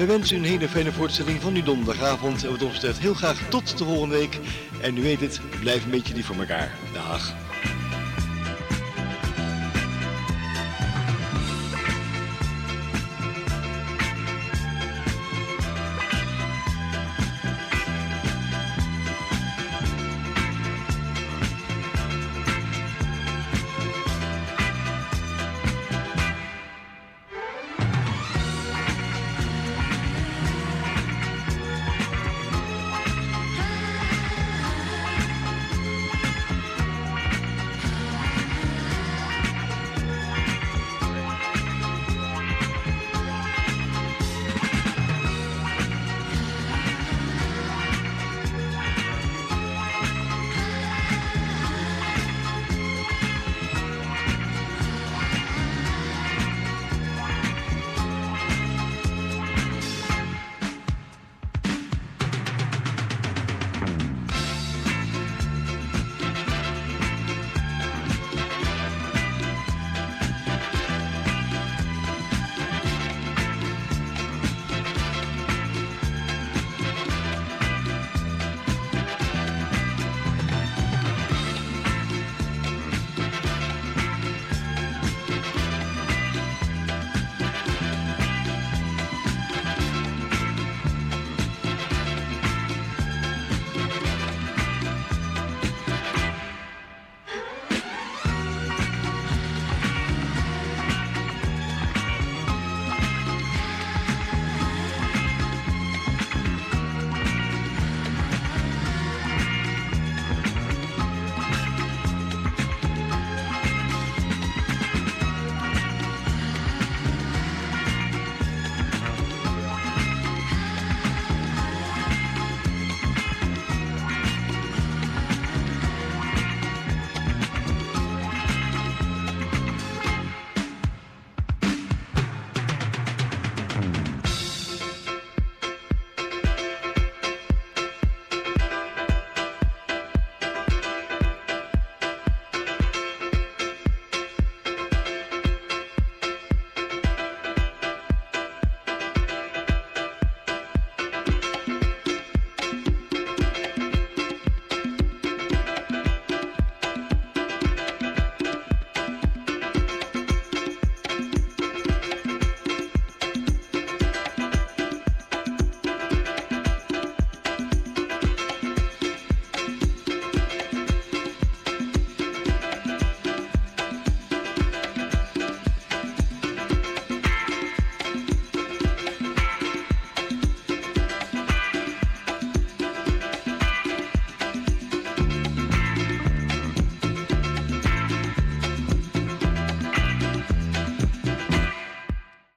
Wij 0.00 0.08
wensen 0.08 0.36
u 0.36 0.38
een 0.38 0.44
hele 0.44 0.68
fijne 0.68 0.92
voortzetting 0.92 1.40
van 1.40 1.54
uw 1.54 1.62
donderdagavond. 1.62 2.44
En 2.44 2.50
wat 2.50 2.62
ons 2.62 2.72
betreft 2.72 2.98
heel 2.98 3.14
graag 3.14 3.48
tot 3.48 3.78
de 3.78 3.84
volgende 3.84 4.14
week. 4.14 4.38
En 4.80 4.96
u 4.96 5.02
weet 5.02 5.20
het, 5.20 5.40
blijf 5.60 5.84
een 5.84 5.90
beetje 5.90 6.14
lief 6.14 6.26
voor 6.26 6.36
elkaar. 6.36 6.74
Dag. 6.92 7.34